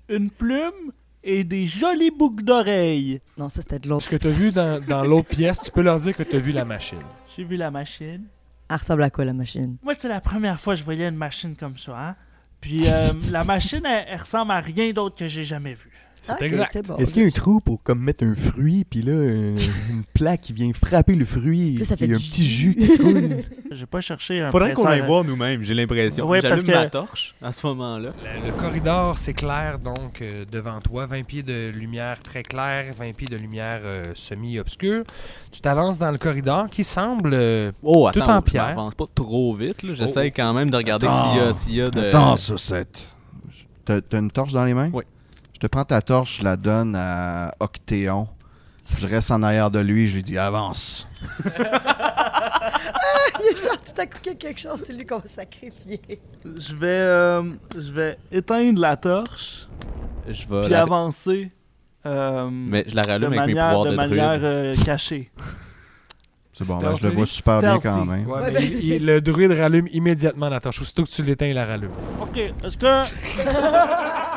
[0.08, 0.92] Une plume
[1.22, 3.20] et des jolies boucles d'oreilles.
[3.36, 4.04] Non, ça c'était de l'autre.
[4.04, 6.36] Ce que tu as vu dans, dans l'autre pièce, tu peux leur dire que tu
[6.36, 6.98] as vu la machine.
[7.36, 8.24] J'ai vu la machine.
[8.70, 9.76] Elle ressemble à quoi la machine?
[9.82, 12.16] Moi, c'est la première fois que je voyais une machine comme ça, hein?
[12.60, 15.90] Puis euh, la machine, elle, elle ressemble à rien d'autre que j'ai jamais vu.
[16.22, 16.70] C'est Ok, exact.
[16.72, 16.96] c'est bon.
[16.96, 19.56] Est-ce qu'il y a un trou pour comme mettre un fruit, puis là, un-
[19.90, 22.74] une plaque qui vient frapper le fruit, puis un petit jus.
[22.74, 23.30] qui coule?
[23.70, 26.26] J'ai pas cherché un Faudrait qu'on aille voir nous-mêmes, j'ai l'impression.
[26.26, 28.12] Ouais, parce J'allume que- ma torche à ce moment-là.
[28.42, 33.12] Le, le corridor s'éclaire donc euh, devant toi, 20 pieds de lumière très claire, 20
[33.14, 35.04] pieds de lumière euh, semi-obscure.
[35.52, 37.30] Tu t'avances dans le corridor qui semble...
[37.34, 38.68] euh, Oh, Tout attends, en je pierre.
[38.68, 39.78] m'avance pas trop vite.
[39.92, 40.32] J'essaie Oh.
[40.36, 42.00] quand même de regarder s'il y a, s'il y a de...
[42.08, 43.08] Attends, Saucette.
[43.84, 44.90] T'as t'as une torche dans les mains?
[44.92, 45.04] Oui.
[45.60, 48.28] Je te prends ta torche, je la donne à Octéon.
[48.96, 51.08] Je reste en arrière de lui, je lui dis avance.
[51.44, 51.50] Il
[53.44, 55.26] y a genre tout à coup qu'il y a quelque chose, c'est lui qu'on va
[55.28, 56.00] sacrifier.
[56.44, 57.42] Je vais, euh,
[57.74, 59.66] je vais éteindre la torche,
[60.28, 61.50] Je vais puis la- avancer
[62.06, 64.44] euh, Mais je la de rallume avec mes manière, pouvoirs de de, manière druide.
[64.44, 65.30] euh, cachée.
[66.52, 68.26] C'est bon, ben, je le vois super bien quand même.
[68.28, 70.80] ouais, Ouais, mais ben- il- il- le druide rallume immédiatement la torche.
[70.80, 71.90] Aussitôt que tu l'éteins, il la rallume.
[72.20, 73.02] OK, est-ce que...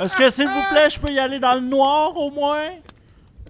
[0.00, 2.70] Est-ce que, s'il vous plaît, je peux y aller dans le noir, au moins?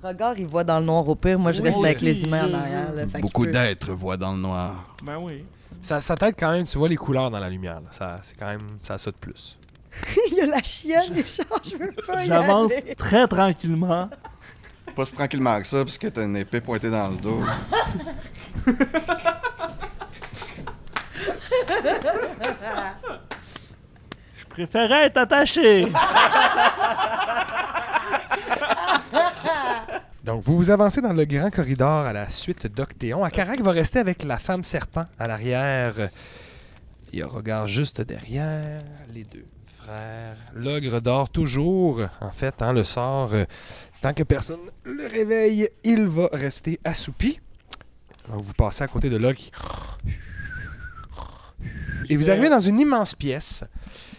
[0.03, 1.39] Regarde, il voit dans le noir au pire.
[1.39, 2.93] Moi, je Oui, reste avec les humains en arrière.
[2.93, 4.95] là, fait qu'il Beaucoup peut- d'êtres voient dans le noir.
[5.03, 5.45] Ben oui.
[5.81, 7.77] Ça, ça t'aide quand même, tu vois les couleurs dans la lumière.
[7.77, 7.89] là.
[7.91, 8.61] Ça, c'est quand même...
[8.83, 9.59] Ça a ça de plus.
[10.31, 12.95] il y a la chienne, les gens, je veux pas y J'avance aller.
[12.97, 14.11] très tranquillement.
[14.95, 17.41] Pas si tranquillement que ça, parce que t'as une épée pointée dans le dos.
[24.55, 25.89] Préférais être attaché.
[30.25, 33.25] Donc, vous vous avancez dans le grand corridor à la suite d'Octéon.
[33.25, 35.95] Akarak va rester avec la femme serpent à l'arrière.
[37.13, 38.81] Il regarde juste derrière
[39.13, 40.37] les deux frères.
[40.55, 42.03] L'ogre dort toujours.
[42.21, 43.45] En fait, hein, le sort, euh,
[44.03, 47.41] tant que personne le réveille, il va rester assoupi.
[48.31, 49.51] Donc, vous passez à côté de l'ogre.
[52.09, 53.65] Et vous arrivez dans une immense pièce.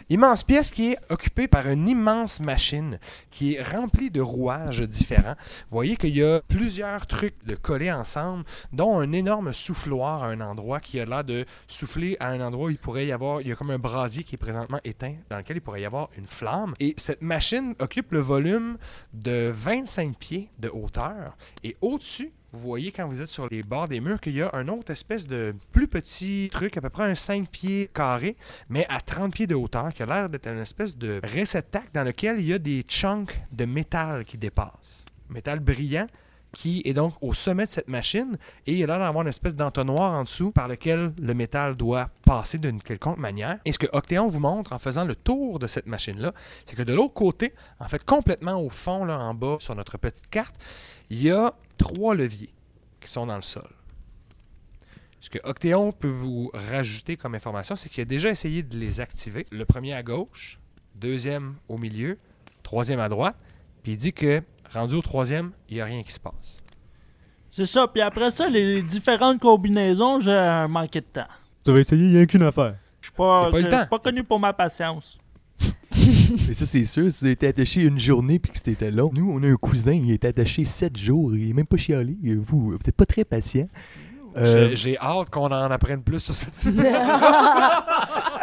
[0.09, 2.99] Immense pièce qui est occupée par une immense machine
[3.31, 5.33] qui est remplie de rouages différents.
[5.71, 10.27] Vous voyez qu'il y a plusieurs trucs de collés ensemble, dont un énorme souffloir à
[10.27, 13.41] un endroit qui a l'air de souffler à un endroit où il pourrait y avoir,
[13.41, 15.85] il y a comme un brasier qui est présentement éteint, dans lequel il pourrait y
[15.85, 16.75] avoir une flamme.
[16.79, 18.77] Et cette machine occupe le volume
[19.11, 21.35] de 25 pieds de hauteur.
[21.63, 24.49] Et au-dessus, vous voyez quand vous êtes sur les bords des murs qu'il y a
[24.53, 28.37] un autre espèce de plus petit truc, à peu près un 5 pieds carré,
[28.69, 32.03] mais à 30 pieds de hauteur, qui a l'air d'être une espèce de réceptacle dans
[32.03, 35.05] lequel il y a des chunks de métal qui dépassent.
[35.29, 36.07] Métal brillant
[36.55, 39.55] qui est donc au sommet de cette machine et il a l'air d'avoir une espèce
[39.55, 43.59] d'entonnoir en dessous par lequel le métal doit passer d'une quelconque manière.
[43.65, 46.31] Et ce que Octéon vous montre en faisant le tour de cette machine-là,
[46.65, 49.97] c'est que de l'autre côté, en fait complètement au fond, là, en bas, sur notre
[49.97, 50.55] petite carte,
[51.09, 52.53] il y a trois leviers
[53.01, 53.69] qui sont dans le sol.
[55.19, 59.01] Ce que Octéon peut vous rajouter comme information, c'est qu'il a déjà essayé de les
[59.01, 59.45] activer.
[59.51, 60.61] Le premier à gauche,
[60.95, 62.17] deuxième au milieu,
[62.63, 63.35] troisième à droite.
[63.83, 64.41] Puis il dit que
[64.79, 66.61] rendu au troisième, il n'y a rien qui se passe.
[67.49, 71.27] C'est ça, puis après ça, les différentes combinaisons, j'ai manqué de temps.
[71.63, 72.75] Tu vas essayer, il n'y a qu'une affaire.
[72.99, 75.17] Je suis pas, connu pour ma patience.
[75.91, 79.09] Mais ça, c'est sûr, si tu étais attaché une journée puis que c'était long.
[79.13, 82.17] Nous, on a un cousin, il est attaché sept jours, il est même pas chialé.
[82.35, 83.69] Vous, vous êtes pas très patient.
[84.37, 87.85] Euh, J'ai- hâte qu'on en apprenne plus sur cette histoire.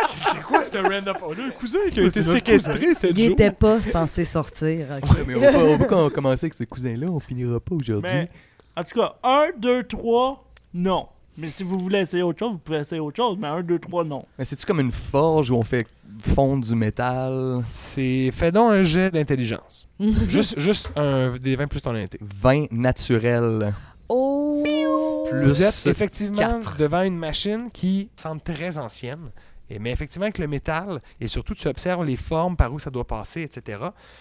[0.08, 1.16] c'est quoi ce random?
[1.22, 3.32] On a un cousin qui a été séquestré cette Il jour.
[3.32, 4.86] était pas censé sortir.
[5.26, 8.28] mais on va, on com- commencer avec ce cousin-là, on finira pas aujourd'hui.
[8.76, 11.06] En tout cas, 1, 2, 3, non.
[11.36, 13.78] Mais si vous voulez essayer autre chose, vous pouvez essayer autre chose, mais 1, 2,
[13.78, 14.24] 3, non.
[14.38, 15.86] Mais c'est-tu comme une forge où on fait
[16.20, 17.60] fondre du métal?
[17.70, 19.88] C'est fais donc un jet d'intelligence.
[20.28, 22.18] juste, juste un des 20 plus ton inté.
[22.20, 23.72] Vin naturel.
[24.14, 25.26] Oh!
[25.30, 26.76] Plus Vous êtes effectivement quatre.
[26.76, 29.30] devant une machine qui semble très ancienne.
[29.70, 32.90] Et, mais effectivement, avec le métal, et surtout tu observes les formes par où ça
[32.90, 33.80] doit passer, etc.,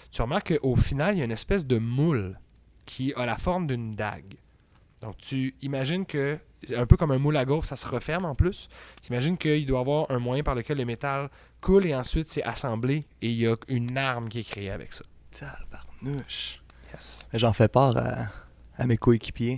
[0.10, 2.40] tu remarques qu'au final, il y a une espèce de moule
[2.86, 4.36] qui a la forme d'une dague.
[5.02, 6.40] Donc tu imagines que,
[6.74, 8.70] un peu comme un moule à gaufre, ça se referme en plus.
[9.02, 11.30] Tu imagines qu'il doit y avoir un moyen par lequel le métal
[11.60, 14.94] coule et ensuite c'est assemblé et il y a une arme qui est créée avec
[14.94, 15.04] ça.
[15.38, 16.62] Tabarnouche.
[16.94, 17.28] Yes.
[17.34, 18.28] J'en fais part à,
[18.78, 19.58] à mes coéquipiers.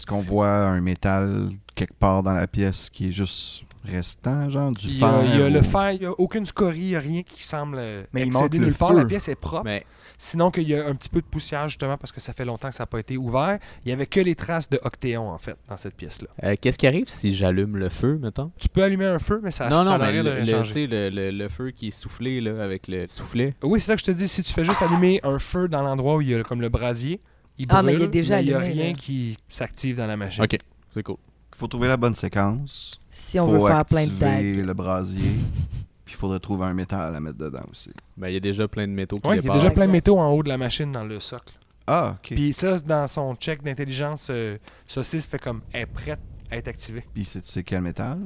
[0.00, 4.72] Est-ce qu'on voit un métal quelque part dans la pièce qui est juste restant, genre
[4.72, 5.24] du Il y a, fer?
[5.34, 7.42] il y a le fer, il n'y a aucune scorie, il n'y a rien qui
[7.42, 8.90] semble euh, Mais excéder nulle part.
[8.90, 8.98] feu.
[8.98, 9.64] La pièce est propre.
[9.64, 9.84] Mais
[10.18, 12.68] Sinon qu'il y a un petit peu de poussière justement parce que ça fait longtemps
[12.68, 13.58] que ça n'a pas été ouvert.
[13.84, 16.28] Il n'y avait que les traces de octéon en fait dans cette pièce-là.
[16.44, 18.50] euh, qu'est-ce qui arrive si j'allume le feu, mettons?
[18.58, 20.66] Tu peux allumer un feu, mais ça non, ça non, mais le, rien le- changer.
[20.66, 23.54] tu sais, le, le- le feu qui est soufflé là, avec le soufflet.
[23.62, 24.28] Oui, c'est ça que je te dis.
[24.28, 26.68] Si tu fais juste allumer un feu dans l'endroit où il y a comme le
[26.68, 27.18] brasier,
[27.60, 28.94] il brûle, Ah, mais il est déjà il n'y a allumé, rien là.
[28.98, 30.42] qui s'active dans la machine.
[30.44, 30.58] Ok,
[30.90, 31.16] c'est cool.
[31.54, 32.98] Il faut trouver la bonne séquence.
[33.10, 34.66] Si on faut veut faire plein de activer dagues.
[34.66, 35.20] le brasier.
[36.04, 37.90] Puis il faudrait trouver un métal à mettre dedans aussi.
[38.16, 39.86] Ben, il y a déjà plein de métaux qui Ouais, il y a déjà plein
[39.86, 41.54] de métaux en haut de la machine dans le socle.
[41.86, 42.18] Ah, ok.
[42.22, 44.56] Puis, Puis ça, dans son check d'intelligence, euh,
[44.86, 47.04] Saucisse fait comme elle est prête à être activée.
[47.24, 48.18] c'est- tu sais quel métal?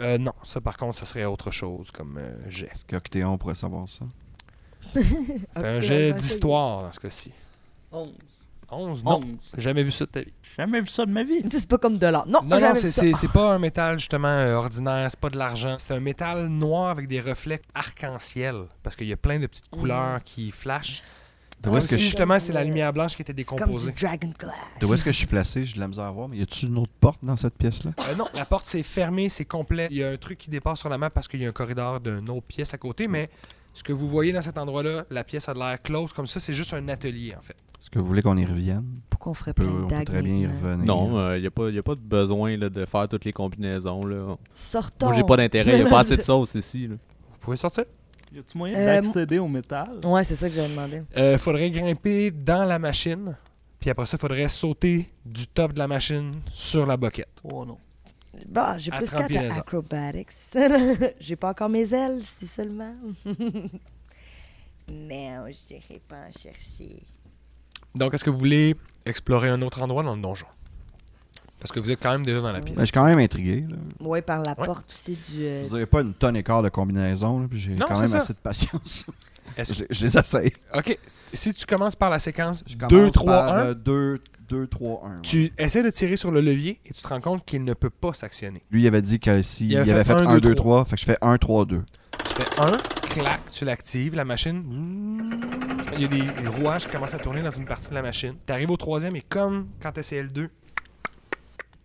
[0.00, 2.68] Euh, non, ça par contre, ça serait autre chose comme euh, jet.
[2.72, 4.04] Est-ce qu'Octéon pourrait savoir ça?
[4.92, 7.32] Fais un jet d'histoire dans ce cas-ci.
[7.92, 8.12] 11.
[8.70, 9.20] 11, non.
[9.24, 9.54] 11.
[9.58, 10.32] Jamais vu ça de ta vie.
[10.58, 11.42] Jamais vu ça de ma vie.
[11.50, 12.26] C'est pas comme de l'or.
[12.26, 15.76] Non, Non, non, c'est, pas un métal justement euh, ordinaire, c'est pas de l'argent.
[15.78, 19.68] C'est un métal noir avec des reflets arc-en-ciel parce qu'il y a plein de petites
[19.68, 21.02] couleurs qui flashent.
[21.62, 22.02] De où est-ce que, je...
[22.02, 23.92] justement c'est la lumière blanche qui était décomposée.
[23.92, 24.54] du Dragon Glass.
[24.78, 25.64] de où est-ce que je suis placé?
[25.64, 26.28] J'ai de la misère à voir.
[26.28, 27.92] Mais y a-tu une autre porte dans cette pièce-là?
[27.98, 29.88] Euh, non, la porte c'est fermé, c'est complet.
[29.90, 31.52] Il y a un truc qui dépasse sur la map parce qu'il y a un
[31.52, 33.30] corridor d'une autre pièce à côté, mais
[33.76, 36.40] ce que vous voyez dans cet endroit-là, la pièce a de l'air close comme ça,
[36.40, 37.56] c'est juste un atelier en fait.
[37.86, 38.84] Est-ce que vous voulez qu'on y revienne?
[39.08, 41.04] Pourquoi on ferait plein de dagues très bien y maintenant?
[41.04, 41.12] revenir.
[41.12, 43.32] Non, il n'y a, pas- y a pas de besoin là, de faire toutes les
[43.32, 44.04] combinaisons.
[44.04, 44.36] Là.
[44.56, 45.06] Sortons.
[45.06, 45.76] Moi, j'ai pas d'intérêt.
[45.78, 46.88] Il n'y a pas assez de sauce ici.
[46.88, 46.96] là.
[47.30, 47.84] Vous pouvez sortir?
[48.34, 50.00] Y a-tu moyen Euh, d'accéder au métal?
[50.04, 51.02] Ouais, c'est ça que j'avais demandé.
[51.16, 53.36] Euh, faudrait grimper dans la machine,
[53.78, 57.40] puis après ça, faudrait sauter du top de la machine sur la boquette.
[57.44, 57.78] Oh non.
[58.48, 60.28] Bah, j'ai plus 30 qu'à acrobatics.
[61.20, 62.94] j'ai pas encore mes ailes, si seulement.
[63.24, 63.34] non,
[64.88, 67.02] je n'irai pas en chercher.
[67.96, 70.46] Donc, est-ce que vous voulez explorer un autre endroit dans le donjon?
[71.58, 72.76] Parce que vous êtes quand même déjà dans la Mais pièce.
[72.80, 73.64] je suis quand même intrigué.
[73.68, 73.76] Là.
[74.00, 74.66] Ouais, par la Ouais.
[74.66, 75.42] porte aussi du.
[75.44, 77.40] euh, Vous n'avez pas une tonne et quart de combinaisons.
[77.40, 78.18] là, puis J'ai Non, quand c'est même ça.
[78.18, 79.06] assez de patience.
[79.56, 80.52] Est-ce je, que- je les essaye.
[80.74, 80.98] Ok,
[81.32, 85.20] si tu commences par la séquence Je 2, 3, 1, 2, 2, 3, 1.
[85.22, 87.90] tu essaies de tirer sur le levier et tu te rends compte qu'il ne peut
[87.90, 88.62] pas s'actionner.
[88.70, 90.54] Lui, il avait dit que s'il Il avait avait fait fait un, 1, deux, 2,
[90.56, 90.80] trois.
[90.82, 91.82] 3, fait que je fais 1, 3, 2.
[92.36, 92.76] Tu fais 1,
[93.08, 94.62] clac, tu l'actives, la machine.
[95.94, 98.34] Il y a des rouages qui commencent à tourner dans une partie de la machine.
[98.46, 100.48] Tu arrives au troisième et comme quand tu essayais le 2,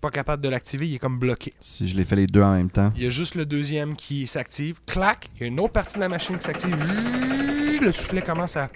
[0.01, 1.53] pas capable de l'activer, il est comme bloqué.
[1.61, 2.89] Si je les fais les deux en même temps.
[2.97, 4.79] Il y a juste le deuxième qui s'active.
[4.85, 6.75] Clac, il y a une autre partie de la machine qui s'active.
[7.81, 8.69] Le soufflet commence à.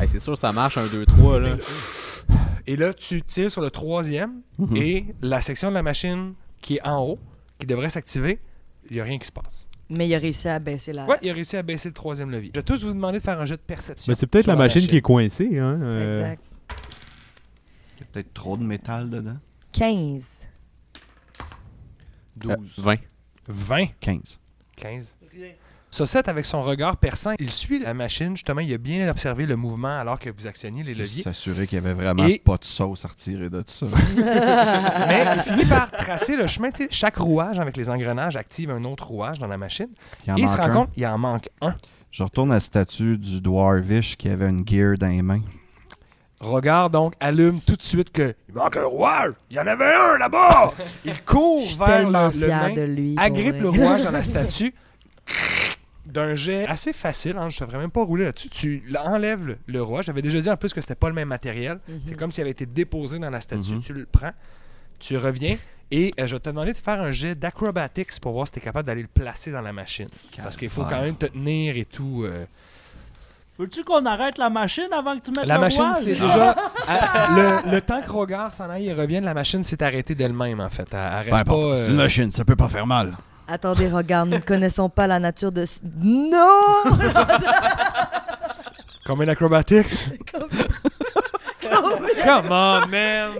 [0.00, 1.38] Hey, c'est sûr, ça marche, un, deux, trois.
[1.40, 1.56] Là.
[2.66, 4.76] Et là, tu tires sur le troisième Mhm.
[4.76, 7.18] et la section de la machine qui est en haut,
[7.58, 8.40] qui devrait s'activer,
[8.90, 9.68] il n'y a rien qui se passe.
[9.94, 11.04] Mais il a réussi à baisser la.
[11.06, 12.50] Ouais, il a réussi à baisser le troisième levier.
[12.54, 14.10] Je vais tous vous demander de faire un jet de perception.
[14.10, 15.58] Mais c'est peut-être sur la machine, qui est coincée.
[15.58, 15.78] Hein?
[15.82, 16.42] euh, Exact.
[17.96, 19.36] Il y a peut-être trop de métal dedans.
[19.72, 20.46] 15.
[22.36, 22.50] 12.
[22.52, 22.96] Euh, 20.
[23.48, 23.86] 20.
[24.00, 24.40] 15.
[24.76, 25.16] 15.
[25.94, 28.34] Saucette, avec son regard perçant, il suit la machine.
[28.34, 31.22] Justement, il a bien observé le mouvement alors que vous actionniez les leviers.
[31.22, 33.84] S'assurer qu'il y avait vraiment Et- pas de sauce à retirer de ça.
[34.16, 36.70] Mais il finit par tracer le chemin.
[36.90, 39.88] Chaque rouage avec les engrenages active un autre rouage dans la machine.
[40.26, 40.70] Il et il se rend un.
[40.72, 41.74] compte qu'il en manque un.
[42.10, 45.42] Je retourne à la statue du Dwarvish qui avait une gear dans les mains.
[46.40, 49.32] Regard donc allume tout de suite que il manque un rouage.
[49.50, 50.72] Il y en avait un là-bas.
[51.04, 53.14] Il court vers le, le nain, de lui.
[53.18, 54.74] agrippe le rouage dans la statue,
[56.12, 58.48] d'un jet assez facile, hein, je ne devrais même pas rouler là-dessus.
[58.50, 60.02] Tu enlèves le, le roi.
[60.02, 61.78] J'avais déjà dit en plus que c'était pas le même matériel.
[62.04, 63.72] C'est comme s'il avait été déposé dans la statue.
[63.74, 63.80] Mhm.
[63.80, 64.32] Tu le prends,
[64.98, 65.56] tu reviens
[65.90, 68.58] et euh, je vais te demander de faire un jet d'acrobatics pour voir si tu
[68.60, 70.08] es capable d'aller le placer dans la machine.
[70.42, 72.22] Parce qu'il faut quand même te tenir et tout.
[72.24, 72.44] euh.
[73.58, 76.54] Veux-tu qu'on arrête la machine avant que tu mettes La le machine, c'est déjà.
[76.88, 80.58] à- le, le temps que Rogar s'en aille et revienne, la machine s'est arrêtée d'elle-même,
[80.60, 80.88] en fait.
[80.92, 81.54] Elle, elle reste pas.
[81.54, 83.12] euh, C'est une machine, ça peut pas faire mal.
[83.48, 85.64] Attendez, regarde, nous ne connaissons pas la nature de...
[85.66, 86.82] ce- Non!
[89.06, 90.10] Combien d'acrobatics?
[92.24, 93.32] Come on, man!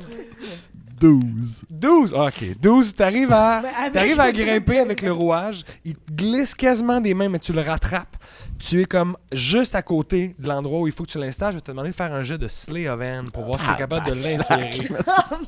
[1.02, 1.64] 12.
[1.70, 2.14] 12!
[2.16, 2.44] Ah, OK.
[2.60, 5.62] 12, t'arrives à, avec- t'arrives à grimper avec le rouage.
[5.84, 8.16] Il te glisse quasiment des mains, mais tu le rattrapes.
[8.58, 11.50] Tu es comme juste à côté de l'endroit où il faut que tu l'installes.
[11.52, 13.66] Je vais te demander de faire un jet de Slay of Hand pour voir si
[13.66, 14.88] t'es capable de l'insérer.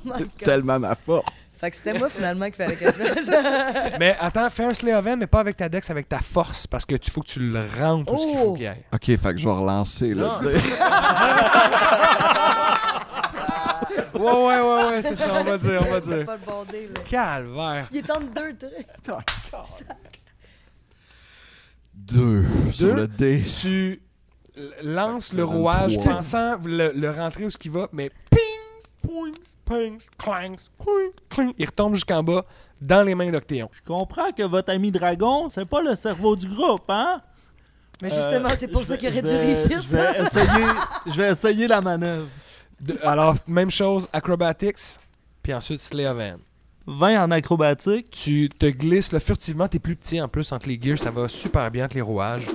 [0.07, 0.29] Oh God.
[0.39, 1.27] Tellement ma force.
[1.61, 3.31] Fait que c'était moi, finalement, qu'il fallait que je fasse.
[4.01, 6.67] mais attends, fais un Slay of Hand, mais pas avec ta dex, avec ta force,
[6.67, 8.55] parce que tu faut que tu le rentres tout ce qu'il faut Oh!
[8.55, 8.83] qu'il aille.
[8.93, 10.41] Ok, fait que je vais relancer là.
[14.15, 16.25] Ouais, ouais, ouais, ouais, c'est ça, on va dire, on va dire.
[16.25, 17.03] pas le bon dé, là.
[17.09, 17.89] Calvaire.
[17.93, 18.87] Il est entre deux trucs.
[21.95, 22.95] Deux sur Deux.
[23.03, 23.43] le dé.
[23.43, 24.01] Tu
[24.83, 26.15] lances Ça le rouage trois.
[26.17, 28.41] pensant le, le rentrer où ce qu'il va, mais ping,
[29.03, 29.33] poings,
[29.65, 31.53] pings, clangs, cling, cling.
[31.59, 32.45] Il retombe jusqu'en bas
[32.81, 33.69] dans les mains d'Octéon.
[33.73, 37.21] Je comprends que votre ami dragon, c'est pas le cerveau du groupe, hein?
[38.03, 39.89] Mais justement, Euh, c'est pour je ça vais- qu'il aurait je dû vais- réussir je
[39.89, 40.67] vais essayer,
[41.07, 42.27] je vais essayer la manœuvre.
[42.81, 44.99] De- alors, même chose, acrobatics,
[45.43, 46.41] puis ensuite slay of hand.
[46.87, 48.11] 20 en acrobatique.
[48.11, 51.29] Tu te glisses là, furtivement, t'es plus petit en plus entre les gears, ça va
[51.29, 52.47] super bien entre les rouages.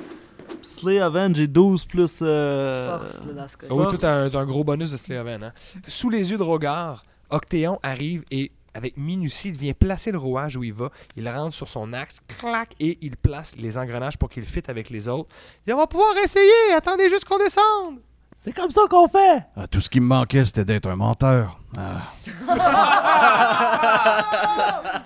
[0.61, 2.19] Slay Avenge, j'ai 12 plus.
[2.21, 3.97] euh, Force, là, dans ce cas Ah oui, Force.
[3.97, 4.05] tout
[4.37, 5.43] un, gros bonus de slay of hand.
[5.43, 5.53] hein.
[5.87, 10.55] Sous les yeux de Rogar, Octéon arrive et avec minutie, il vient placer le rouage
[10.55, 10.89] où il va.
[11.17, 14.89] Il rentre sur son axe, clac, et il place les engrenages pour qu'il fitte avec
[14.91, 15.29] les autres.
[15.65, 17.99] Il dit, on va pouvoir essayer, attendez juste qu'on descende.
[18.41, 19.43] C'est comme ça qu'on fait!
[19.57, 21.59] Ah, tout ce qui me manquait, c'était d'être un menteur.
[21.77, 22.03] Ah.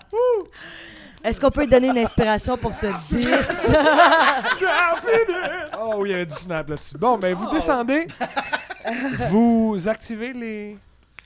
[1.24, 3.28] Est-ce qu'on peut lui donner une inspiration pour ce 10?
[5.82, 6.96] Oh, oui, il y avait du snap là-dessus.
[7.00, 8.06] Bon, ben vous descendez.
[9.30, 10.76] vous activez les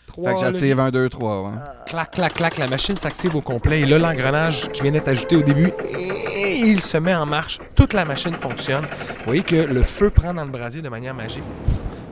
[0.06, 0.30] trois.
[0.30, 1.58] Fait que j'active un, deux, trois, ouais.
[1.88, 3.82] Clac, clac, clac, la machine s'active au complet.
[3.82, 7.60] Et là, l'engrenage qui vient d'être ajouté au début, et il se met en marche.
[7.76, 8.86] Toute la machine fonctionne.
[8.86, 11.44] Vous voyez que le feu prend dans le brasier de manière magique.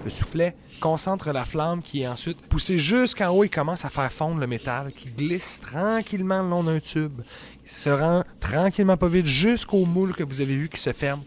[0.06, 4.12] Le soufflet concentre la flamme qui est ensuite poussée jusqu'en haut et commence à faire
[4.12, 7.22] fondre le métal qui glisse tranquillement le long d'un tube.
[7.64, 11.24] Il se rend tranquillement pas vite jusqu'au moule que vous avez vu qui se ferme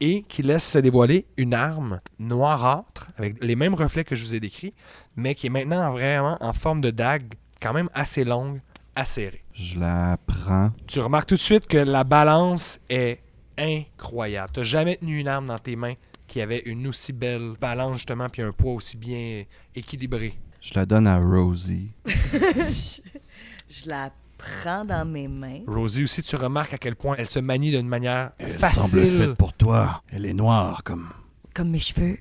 [0.00, 4.34] et qui laisse se dévoiler une arme noirâtre avec les mêmes reflets que je vous
[4.34, 4.72] ai décrits,
[5.14, 8.62] mais qui est maintenant vraiment en forme de dague, quand même assez longue,
[8.96, 9.44] acérée.
[9.52, 10.70] Je la prends.
[10.86, 13.20] Tu remarques tout de suite que la balance est
[13.58, 14.52] incroyable.
[14.54, 15.96] Tu jamais tenu une arme dans tes mains
[16.30, 19.42] qui avait une aussi belle balance, justement, puis un poids aussi bien
[19.74, 20.34] équilibré.
[20.62, 21.90] Je la donne à Rosie.
[22.06, 25.60] Je la prends dans mes mains.
[25.66, 29.16] Rosie aussi, tu remarques à quel point elle se manie d'une manière Elle semble facile.
[29.16, 30.02] faite pour toi.
[30.12, 31.08] Elle est noire comme.
[31.54, 32.18] Comme mes cheveux.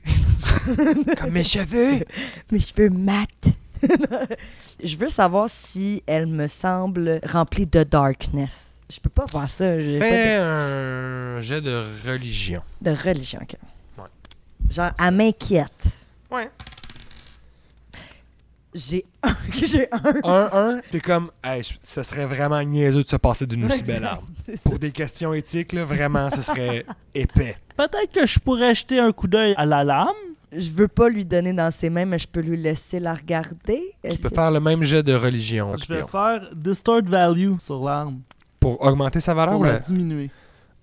[1.19, 2.03] Comme mes cheveux.
[2.51, 3.27] Mes cheveux mat.
[4.83, 8.79] je veux savoir si elle me semble remplie de darkness.
[8.91, 9.77] Je peux pas voir ça.
[9.77, 12.61] Fais pas un jet de religion.
[12.81, 13.39] de, de religion.
[13.41, 13.55] ok.
[14.69, 15.87] Genre, elle m'inquiète.
[16.31, 16.49] Ouais.
[18.73, 19.33] J'ai un.
[19.65, 20.01] J'ai un.
[20.23, 24.03] Un, un, t'es comme, hey, ça serait vraiment niaiseux de se passer d'une aussi belle
[24.05, 24.25] arme.
[24.45, 24.69] C'est ça.
[24.69, 27.57] Pour des questions éthiques, là, vraiment, ce serait épais.
[27.75, 30.07] Peut-être que je pourrais jeter un coup d'œil à la lame.
[30.51, 33.81] Je veux pas lui donner dans ses mains, mais je peux lui laisser la regarder.
[34.03, 37.53] Tu Est-ce peux que- faire le même jet de religion, Je vais faire Distort Value
[37.59, 38.19] sur l'arme.
[38.59, 40.29] Pour augmenter sa valeur Pour ou la la- diminuer.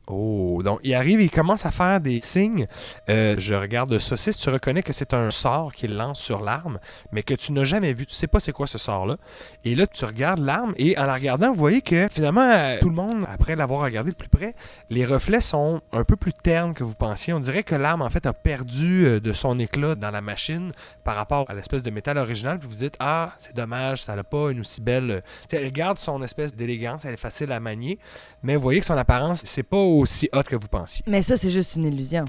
[0.09, 2.67] Oh, donc il arrive, il commence à faire des signes.
[3.11, 6.79] Euh, je regarde Saucisse, tu reconnais que c'est un sort qu'il lance sur l'arme,
[7.11, 8.07] mais que tu n'as jamais vu.
[8.07, 9.17] Tu sais pas c'est quoi ce sort-là.
[9.65, 12.89] Et là, tu regardes l'arme et en la regardant, vous voyez que finalement, euh, tout
[12.89, 14.55] le monde, après l'avoir regardé de plus près,
[14.91, 17.33] les reflets sont un peu plus ternes que vous pensiez.
[17.33, 20.71] On dirait que l'arme, en fait, a perdu euh, de son éclat dans la machine
[21.03, 22.61] par rapport à l'espèce de métal original.
[22.61, 25.11] Puis vous dites, ah, c'est dommage, ça n'a pas une aussi belle.
[25.11, 27.99] euh, Tu sais, elle garde son espèce d'élégance, elle est facile à manier,
[28.45, 31.05] mais vous voyez que son apparence, c'est pas aussi hot que vous pensiez.
[31.07, 32.25] Mais ça, c'est juste une illusion.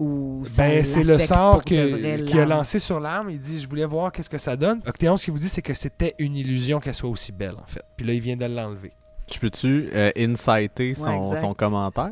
[0.00, 3.30] Ou ça Ben, c'est le sort que- qu'il a lancé sur l'arme.
[3.30, 4.80] Il dit Je voulais voir qu'est-ce que ça donne.
[4.86, 7.66] Octéon, ce qu'il vous dit, c'est que c'était une illusion qu'elle soit aussi belle, en
[7.66, 7.82] fait.
[7.96, 8.90] Puis là, il vient de l'enlever.
[9.32, 11.40] Je peux-tu euh, inciter son, Ouais, exact.
[11.40, 12.10] son commentaire?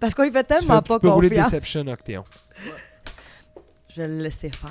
[0.00, 1.28] Parce qu'on lui fait Tu, tellement fais- tu pas peux rouler.
[1.30, 2.24] Deception, Octéon.
[3.90, 4.70] Je vais le laisser faire.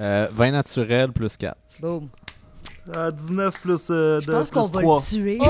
[0.00, 1.56] Euh, 20 naturel plus 4.
[1.80, 2.08] Boum.
[2.94, 4.96] Euh, 19 plus, euh, Je de- pense plus qu'on va 3.
[4.98, 5.38] le tuer.
[5.40, 5.46] Oh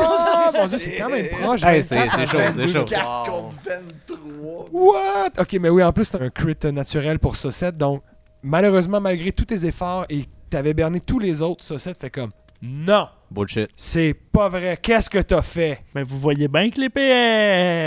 [0.58, 1.62] mon dieu, c'est quand même proche.
[1.64, 2.72] Hey, c'est 24 c'est à chaud, c'est 22.
[2.72, 2.84] chaud.
[2.84, 4.66] 4 contre 23.
[4.72, 5.28] What?
[5.40, 7.76] Ok, mais oui, en plus, c'est un crit naturel pour Saucette.
[7.76, 8.02] Donc,
[8.42, 12.30] malheureusement, malgré tous tes efforts et t'avais berné tous les autres, Saucette fait comme
[12.62, 13.68] Non, Bullshit.
[13.76, 14.76] c'est pas vrai.
[14.80, 15.80] Qu'est-ce que t'as fait?
[15.94, 17.08] Mais vous voyez bien que l'épée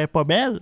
[0.03, 0.59] est pas belle.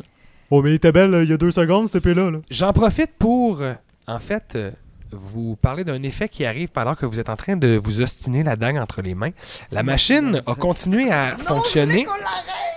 [0.51, 2.31] Oh, mais il était belle euh, il y a deux secondes, cette épée-là.
[2.31, 2.39] Là.
[2.49, 3.73] J'en profite pour, euh,
[4.07, 4.71] en fait, euh,
[5.11, 8.43] vous parler d'un effet qui arrive pendant que vous êtes en train de vous ostiner
[8.43, 9.31] la dague entre les mains.
[9.71, 12.07] La machine a continué à fonctionner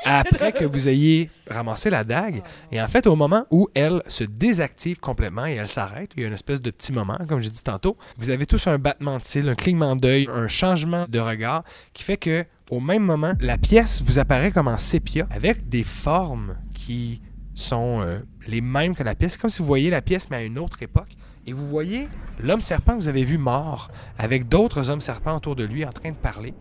[0.04, 2.42] après que vous ayez ramassé la dague.
[2.70, 6.24] Et en fait, au moment où elle se désactive complètement et elle s'arrête, il y
[6.24, 9.18] a une espèce de petit moment, comme j'ai dit tantôt, vous avez tous un battement
[9.18, 11.62] de cils, un clignement d'œil, un changement de regard
[11.92, 15.84] qui fait que, au même moment, la pièce vous apparaît comme en sépia avec des
[15.84, 17.20] formes qui
[17.54, 19.36] sont euh, les mêmes que la pièce.
[19.36, 21.10] Comme si vous voyez la pièce, mais à une autre époque.
[21.46, 25.56] Et vous voyez l'homme serpent que vous avez vu mort, avec d'autres hommes serpents autour
[25.56, 26.54] de lui en train de parler.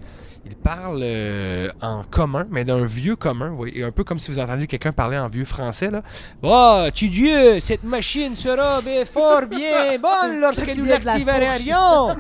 [0.44, 3.50] Il parle euh, en commun, mais d'un vieux commun.
[3.50, 5.92] Vous voyez, un peu comme si vous entendiez quelqu'un parler en vieux français.
[5.92, 6.02] Là.
[6.42, 12.16] Oh, tu Dieu, cette machine sera bien, fort bien bonne lorsque nous l'activerions.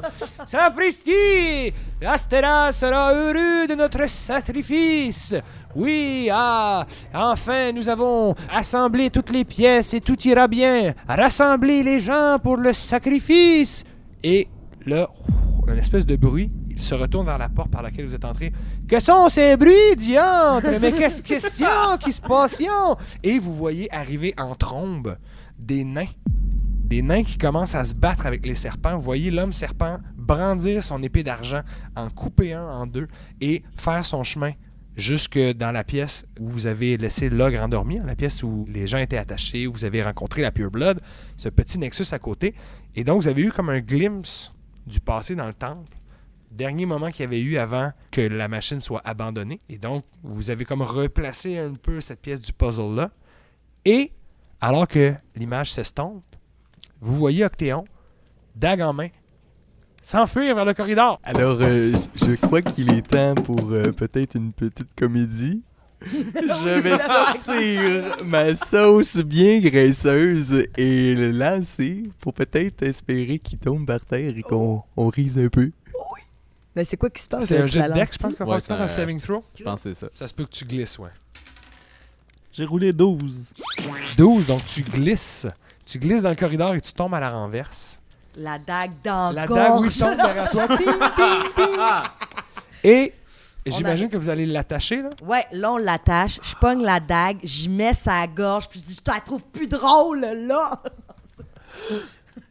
[0.45, 1.73] Sapristi,
[2.05, 5.35] Astera sera heureux de notre sacrifice.
[5.75, 10.93] Oui, ah, enfin nous avons assemblé toutes les pièces et tout ira bien.
[11.07, 13.83] Rassemblez les gens pour le sacrifice.
[14.23, 14.47] Et
[14.87, 15.07] là,
[15.67, 16.49] une espèce de bruit.
[16.71, 18.51] Il se retourne vers la porte par laquelle vous êtes entré.
[18.87, 20.71] Que sont ces bruits, diantre?
[20.81, 21.67] Mais qu'est-ce question
[21.99, 22.59] qui se passe?
[23.21, 25.15] Et vous voyez arriver en trombe
[25.59, 26.07] des nains.
[26.83, 28.95] Des nains qui commencent à se battre avec les serpents.
[28.95, 31.61] Vous voyez l'homme serpent brandir son épée d'argent,
[31.95, 33.07] en couper un en deux
[33.41, 34.53] et faire son chemin
[34.95, 38.87] jusque dans la pièce où vous avez laissé l'ogre endormi, hein, la pièce où les
[38.87, 40.99] gens étaient attachés, où vous avez rencontré la Pure Blood,
[41.35, 42.53] ce petit nexus à côté.
[42.95, 44.53] Et donc, vous avez eu comme un glimpse
[44.85, 45.97] du passé dans le temple.
[46.51, 49.59] Dernier moment qu'il y avait eu avant que la machine soit abandonnée.
[49.69, 53.11] Et donc, vous avez comme replacé un peu cette pièce du puzzle-là.
[53.85, 54.11] Et,
[54.59, 56.23] alors que l'image s'estompe,
[56.99, 57.85] vous voyez Octéon,
[58.55, 59.07] dague en main,
[60.01, 61.19] s'enfuir vers le corridor.
[61.23, 65.61] Alors, euh, je crois qu'il est temps pour euh, peut-être une petite comédie.
[66.11, 73.85] Je vais sortir ma sauce bien graisseuse et le lancer pour peut-être espérer qu'il tombe
[73.85, 75.71] par terre et qu'on on rise un peu.
[76.75, 77.45] Mais c'est quoi qui se passe?
[77.45, 78.87] C'est un jet de deck, je pense qu'il va Ouais, falloir que tu fasses un
[78.87, 79.43] saving throw.
[79.55, 80.07] Je pense que c'est ça.
[80.15, 81.09] Ça se peut que tu glisses, ouais.
[82.51, 83.53] J'ai roulé 12.
[84.17, 85.45] 12, donc tu glisses.
[85.85, 88.00] Tu glisses dans le corridor et tu tombes à la renverse.
[88.35, 89.59] La dague dans La gorge.
[89.59, 90.67] dague, oui, tombe derrière toi.
[92.83, 93.13] Et
[93.65, 95.09] j'imagine que vous allez l'attacher, là.
[95.23, 96.39] Ouais, là, on l'attache.
[96.41, 99.43] Je pogne la dague, j'y mets sa gorge, puis je dis, je te la trouve
[99.43, 100.81] plus drôle, là.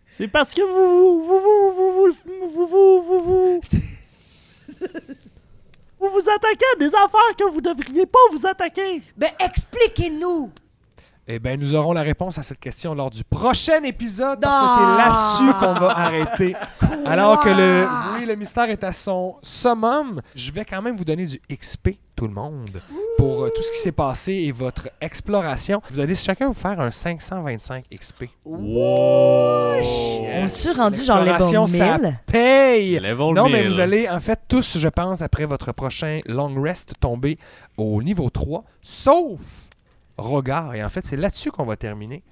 [0.07, 2.11] C'est parce que vous vous vous vous vous
[2.51, 3.61] vous vous vous vous
[6.01, 9.03] vous vous attaquez à des affaires que vous devriez pas vous attaquer.
[9.17, 10.51] Ben, expliquez-nous.
[11.33, 14.83] Eh bien, nous aurons la réponse à cette question lors du prochain épisode, parce que
[14.83, 15.37] Ah!
[15.39, 16.57] c'est là-dessus qu'on va arrêter.
[17.07, 17.87] Alors que le,
[18.19, 21.91] oui, le mystère est à son summum, je vais quand même vous donner du XP,
[22.17, 22.83] tout le monde,
[23.17, 25.81] pour euh, tout ce qui s'est passé et votre exploration.
[25.93, 28.25] Vous allez chacun vous faire un 525 XP.
[28.45, 29.81] On
[30.49, 32.19] s'est rendu genre level ça 1000.
[32.27, 32.99] paye!
[32.99, 33.71] Level Non, mais 1000.
[33.71, 37.39] vous allez, en fait, tous, je pense, après votre prochain long rest, tomber
[37.77, 39.39] au niveau 3, sauf
[40.21, 40.75] Rogar.
[40.75, 42.23] Et en fait, c'est là-dessus qu'on va terminer.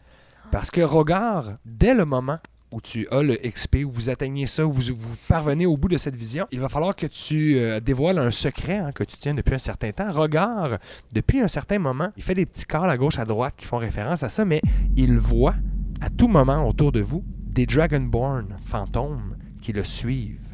[0.51, 2.39] Parce que Rogar, dès le moment
[2.71, 4.95] où tu as le XP, où vous atteignez ça, où vous,
[5.29, 8.77] parvenez au bout de cette vision, il va falloir que tu euh, dévoiles un secret
[8.77, 10.13] hein, que tu tiens depuis un certain temps.
[10.13, 10.79] Rogar,
[11.13, 13.79] depuis un certain moment, il fait des petits calls à gauche, à droite qui font
[13.79, 14.61] référence à ça, mais
[14.97, 15.55] il voit
[16.01, 20.48] à tout moment autour de vous des Dragonborn fantômes qui le suivent,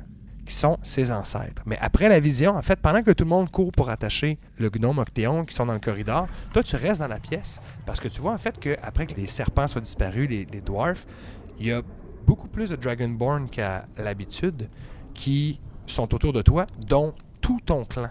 [0.44, 1.62] qui sont ses ancêtres.
[1.66, 4.68] Mais après la vision, en fait, pendant que tout le monde court pour attacher le
[4.70, 8.08] gnome Octéon qui sont dans le corridor, toi, tu restes dans la pièce parce que
[8.08, 11.06] tu vois en fait qu'après que les serpents soient disparus, les, dwarfs,
[11.58, 11.82] il y a
[12.26, 14.68] beaucoup plus de Dragonborn qu'à l'habitude
[15.14, 18.10] qui sont autour de toi, dont tout ton clan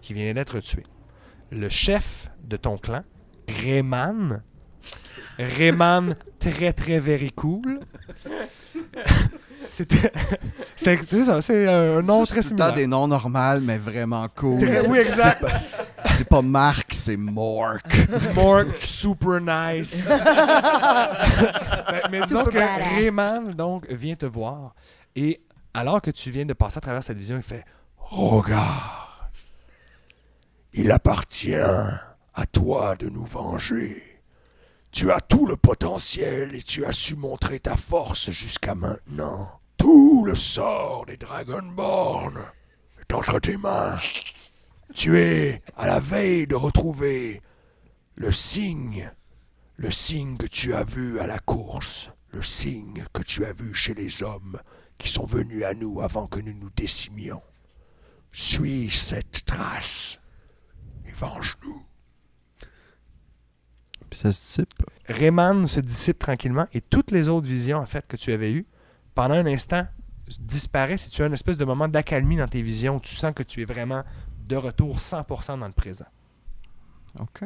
[0.00, 0.84] qui vient d'être tué.
[1.50, 3.02] Le chef de ton clan,
[3.48, 4.42] Rayman,
[5.38, 7.80] Rayman très très very cool.
[9.68, 10.12] C'était
[10.76, 12.72] c'est ça, c'est un nom très similaire.
[12.74, 14.60] des noms normaux, mais vraiment cool.
[14.60, 15.44] Très- oui, exact.
[16.16, 17.84] C'est pas- pas Marc, c'est Mork.
[18.34, 20.10] More super nice.
[21.88, 22.92] Ben, mais disons Super que badass.
[22.96, 24.74] Rayman donc vient te voir
[25.14, 25.40] et
[25.74, 27.64] alors que tu viens de passer à travers cette vision, il fait
[27.98, 29.30] Regarde,
[30.72, 34.15] il appartient à toi de nous venger.
[34.96, 39.60] Tu as tout le potentiel et tu as su montrer ta force jusqu'à maintenant.
[39.76, 42.42] Tout le sort des Dragonborn
[43.06, 43.98] d'entre tes mains.
[44.94, 47.42] Tu es à la veille de retrouver
[48.14, 49.12] le signe,
[49.76, 53.74] le signe que tu as vu à la course, le signe que tu as vu
[53.74, 54.58] chez les hommes
[54.96, 57.42] qui sont venus à nous avant que nous nous décimions.
[58.32, 60.20] Suis cette trace
[61.06, 61.95] et venge-nous.
[64.10, 64.72] Puis ça se dissipe.
[65.08, 68.66] Rayman se dissipe tranquillement et toutes les autres visions en fait que tu avais eues,
[69.14, 69.86] pendant un instant,
[70.40, 73.32] disparaissent et tu as une espèce de moment d'accalmie dans tes visions où tu sens
[73.34, 74.02] que tu es vraiment
[74.46, 76.06] de retour 100% dans le présent.
[77.18, 77.44] OK.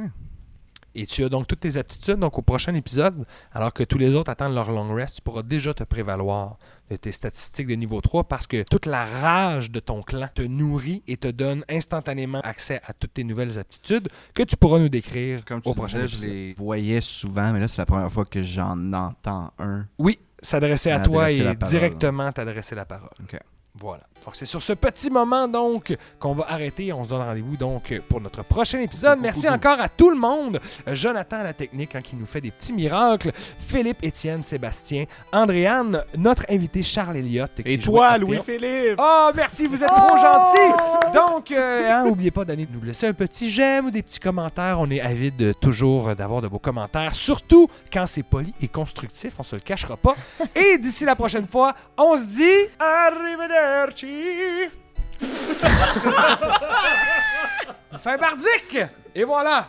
[0.94, 2.16] Et tu as donc toutes tes aptitudes.
[2.18, 5.42] Donc, au prochain épisode, alors que tous les autres attendent leur long rest, tu pourras
[5.42, 6.58] déjà te prévaloir
[6.90, 10.42] de tes statistiques de niveau 3 parce que toute la rage de ton clan te
[10.42, 14.88] nourrit et te donne instantanément accès à toutes tes nouvelles aptitudes que tu pourras nous
[14.88, 16.30] décrire Comme tu au prochain disais, je épisode.
[16.30, 19.86] les voyais souvent, mais là, c'est la première fois que j'en entends un.
[19.98, 21.56] Oui, s'adresser à toi et parole.
[21.68, 23.10] directement t'adresser la parole.
[23.22, 23.38] OK.
[23.78, 24.02] Voilà.
[24.24, 26.92] Donc c'est sur ce petit moment donc qu'on va arrêter.
[26.92, 29.18] On se donne rendez-vous donc pour notre prochain épisode.
[29.22, 30.58] Merci encore à tout le monde.
[30.88, 33.30] Jonathan à la technique hein, qui nous fait des petits miracles.
[33.58, 37.50] Philippe, Étienne, Sébastien, Andréane, notre invité Charles Elliott.
[37.64, 38.28] Et toi, Actéon.
[38.28, 38.96] Louis-Philippe?
[38.98, 41.14] Oh, merci, vous êtes trop gentil.
[41.14, 44.80] Donc, euh, hein, n'oubliez pas d'aller nous laisser un petit j'aime ou des petits commentaires.
[44.80, 49.34] On est avide de- toujours d'avoir de vos commentaires, surtout quand c'est poli et constructif.
[49.38, 50.14] On se le cachera pas.
[50.54, 53.59] Et d'ici la prochaine fois, on se dit arrivederci.
[57.98, 58.78] Fin bardique.
[59.14, 59.66] Et voilà.